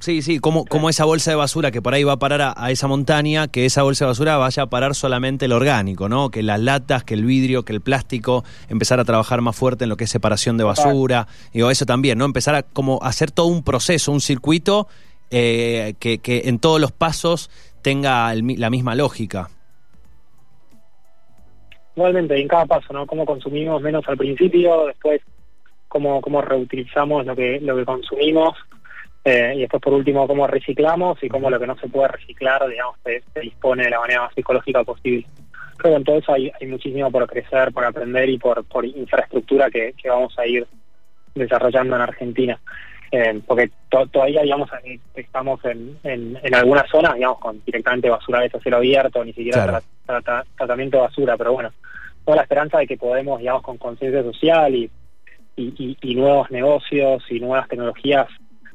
sí, 0.00 0.22
sí, 0.22 0.38
como, 0.38 0.64
como 0.64 0.88
esa 0.88 1.04
bolsa 1.04 1.32
de 1.32 1.36
basura 1.36 1.70
que 1.70 1.82
por 1.82 1.94
ahí 1.94 2.04
va 2.04 2.12
a 2.12 2.18
parar 2.18 2.54
a, 2.56 2.70
esa 2.70 2.86
montaña, 2.86 3.48
que 3.48 3.66
esa 3.66 3.82
bolsa 3.82 4.04
de 4.04 4.10
basura 4.10 4.36
vaya 4.36 4.62
a 4.62 4.66
parar 4.66 4.94
solamente 4.94 5.46
el 5.46 5.52
orgánico, 5.52 6.08
¿no? 6.08 6.30
Que 6.30 6.42
las 6.42 6.60
latas, 6.60 7.02
que 7.02 7.14
el 7.14 7.24
vidrio, 7.24 7.64
que 7.64 7.72
el 7.72 7.80
plástico, 7.80 8.44
empezar 8.68 9.00
a 9.00 9.04
trabajar 9.04 9.40
más 9.40 9.56
fuerte 9.56 9.84
en 9.84 9.90
lo 9.90 9.96
que 9.96 10.04
es 10.04 10.10
separación 10.10 10.56
de 10.58 10.64
basura. 10.64 11.26
Digo, 11.52 11.70
eso 11.70 11.86
también, 11.86 12.18
¿no? 12.18 12.24
Empezar 12.24 12.54
a 12.54 12.62
como 12.62 13.02
hacer 13.02 13.32
todo 13.32 13.46
un 13.46 13.64
proceso, 13.64 14.12
un 14.12 14.20
circuito 14.20 14.86
eh, 15.30 15.94
que, 15.98 16.18
que 16.18 16.42
en 16.46 16.60
todos 16.60 16.80
los 16.80 16.92
pasos 16.92 17.50
tenga 17.82 18.32
la 18.34 18.70
misma 18.70 18.94
lógica. 18.94 19.50
Igualmente, 21.96 22.40
en 22.40 22.48
cada 22.48 22.66
paso, 22.66 22.92
¿no? 22.92 23.06
Cómo 23.06 23.26
consumimos 23.26 23.82
menos 23.82 24.06
al 24.08 24.16
principio, 24.16 24.86
después 24.86 25.20
cómo, 25.88 26.20
cómo 26.20 26.40
reutilizamos 26.40 27.26
lo 27.26 27.34
que, 27.34 27.60
lo 27.60 27.76
que 27.76 27.84
consumimos, 27.84 28.56
eh, 29.24 29.52
y 29.56 29.60
después 29.60 29.82
por 29.82 29.92
último 29.92 30.26
cómo 30.26 30.46
reciclamos 30.46 31.22
y 31.22 31.28
cómo 31.28 31.50
lo 31.50 31.58
que 31.60 31.66
no 31.66 31.76
se 31.78 31.88
puede 31.88 32.08
reciclar, 32.08 32.66
digamos, 32.68 32.96
se, 33.04 33.22
dispone 33.40 33.84
de 33.84 33.90
la 33.90 34.00
manera 34.00 34.22
más 34.22 34.34
psicológica 34.34 34.82
posible. 34.84 35.26
Creo 35.76 35.92
que 35.92 35.96
en 35.96 36.04
todo 36.04 36.18
eso 36.18 36.32
hay, 36.32 36.50
hay 36.58 36.66
muchísimo 36.66 37.10
por 37.10 37.26
crecer, 37.26 37.72
por 37.72 37.84
aprender 37.84 38.28
y 38.28 38.38
por, 38.38 38.64
por 38.64 38.84
infraestructura 38.84 39.70
que, 39.70 39.94
que 40.00 40.08
vamos 40.08 40.38
a 40.38 40.46
ir 40.46 40.66
desarrollando 41.34 41.96
en 41.96 42.02
Argentina. 42.02 42.60
Eh, 43.12 43.40
porque 43.44 43.70
todavía, 43.88 44.42
digamos, 44.42 44.70
estamos 45.14 45.64
en, 45.64 45.98
en, 46.04 46.54
algunas 46.54 46.88
zonas, 46.88 47.14
digamos, 47.14 47.38
con 47.40 47.60
directamente 47.64 48.08
basurales 48.08 48.54
a 48.54 48.60
cielo 48.60 48.76
abierto, 48.76 49.24
ni 49.24 49.32
siquiera 49.32 49.82
tratamiento 50.56 50.96
de 50.96 51.02
basura, 51.02 51.36
pero 51.36 51.52
bueno, 51.52 51.72
toda 52.24 52.36
la 52.36 52.42
esperanza 52.42 52.78
de 52.78 52.86
que 52.86 52.96
podemos, 52.96 53.40
digamos, 53.40 53.62
con 53.62 53.78
conciencia 53.78 54.22
social 54.22 54.74
y, 54.74 54.90
y, 55.56 56.14
nuevos 56.14 56.50
negocios 56.50 57.24
y 57.30 57.40
nuevas 57.40 57.68
tecnologías, 57.68 58.28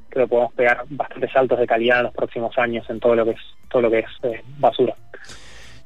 creo 0.09 0.25
que 0.25 0.29
podemos 0.29 0.53
pegar 0.53 0.83
bastantes 0.89 1.31
saltos 1.31 1.59
de 1.59 1.67
calidad 1.67 1.99
en 1.99 2.03
los 2.05 2.13
próximos 2.13 2.57
años 2.57 2.85
en 2.89 2.99
todo 2.99 3.15
lo 3.15 3.25
que 3.25 3.31
es 3.31 3.41
todo 3.69 3.83
lo 3.83 3.91
que 3.91 3.99
es 3.99 4.05
eh, 4.23 4.41
basura. 4.59 4.95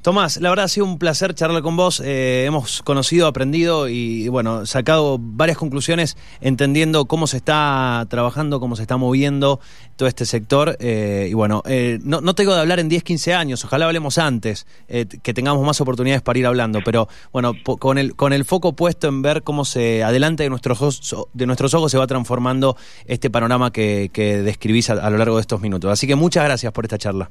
Tomás, 0.01 0.38
la 0.38 0.49
verdad 0.49 0.63
ha 0.63 0.69
sido 0.69 0.85
un 0.85 0.97
placer 0.97 1.35
charlar 1.35 1.62
con 1.62 1.75
vos. 1.75 2.01
Eh, 2.05 2.45
hemos 2.47 2.81
conocido, 2.83 3.27
aprendido 3.27 3.89
y, 3.89 4.29
bueno, 4.29 4.65
sacado 4.65 5.17
varias 5.19 5.57
conclusiones 5.57 6.15
entendiendo 6.39 7.03
cómo 7.03 7.27
se 7.27 7.35
está 7.35 8.07
trabajando, 8.09 8.62
cómo 8.62 8.77
se 8.77 8.83
está 8.83 8.95
moviendo 8.95 9.59
todo 9.97 10.07
este 10.07 10.25
sector. 10.25 10.77
Eh, 10.79 11.27
y 11.29 11.33
bueno, 11.33 11.63
eh, 11.65 11.99
no, 12.01 12.33
tengo 12.33 12.53
de 12.53 12.62
hablar 12.62 12.79
en 12.79 12.88
10, 12.88 13.03
15 13.03 13.33
años, 13.33 13.65
ojalá 13.65 13.88
hablemos 13.88 14.17
antes, 14.17 14.67
que 14.88 15.33
tengamos 15.33 15.65
más 15.65 15.81
oportunidades 15.81 16.21
para 16.21 16.39
ir 16.39 16.45
hablando, 16.47 16.79
pero 16.85 17.09
bueno, 17.33 17.51
con 17.63 17.97
el, 17.97 18.15
con 18.15 18.31
el 18.31 18.45
foco 18.45 18.73
puesto 18.73 19.09
en 19.09 19.21
ver 19.21 19.43
cómo 19.43 19.65
se 19.65 20.01
adelante 20.03 20.43
de 20.43 20.49
nuestros 20.49 20.81
ojos, 20.81 21.27
de 21.33 21.45
nuestros 21.45 21.73
ojos 21.73 21.91
se 21.91 21.97
va 21.97 22.07
transformando 22.07 22.77
este 23.05 23.29
panorama 23.29 23.73
que, 23.73 24.09
describís 24.45 24.89
a 24.89 25.09
lo 25.09 25.17
largo 25.17 25.35
de 25.35 25.41
estos 25.41 25.59
minutos. 25.59 25.91
Así 25.91 26.07
que 26.07 26.15
muchas 26.15 26.45
gracias 26.45 26.71
por 26.71 26.85
esta 26.85 26.97
charla. 26.97 27.29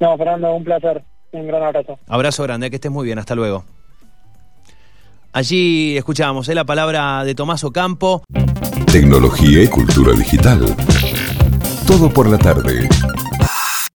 No, 0.00 0.16
Fernando, 0.16 0.54
un 0.54 0.64
placer. 0.64 1.02
Un 1.32 1.46
gran 1.46 1.62
abrazo. 1.62 1.98
Abrazo 2.08 2.42
grande, 2.42 2.70
que 2.70 2.76
estés 2.76 2.90
muy 2.90 3.04
bien. 3.04 3.18
Hasta 3.18 3.34
luego. 3.34 3.64
Allí 5.32 5.96
escuchábamos 5.96 6.48
¿eh? 6.48 6.54
la 6.54 6.64
palabra 6.64 7.24
de 7.24 7.34
Tomás 7.34 7.62
Ocampo. 7.64 8.22
Tecnología 8.90 9.62
y 9.62 9.66
cultura 9.68 10.12
digital. 10.12 10.64
Todo 11.86 12.10
por 12.10 12.28
la 12.28 12.38
tarde. 12.38 12.88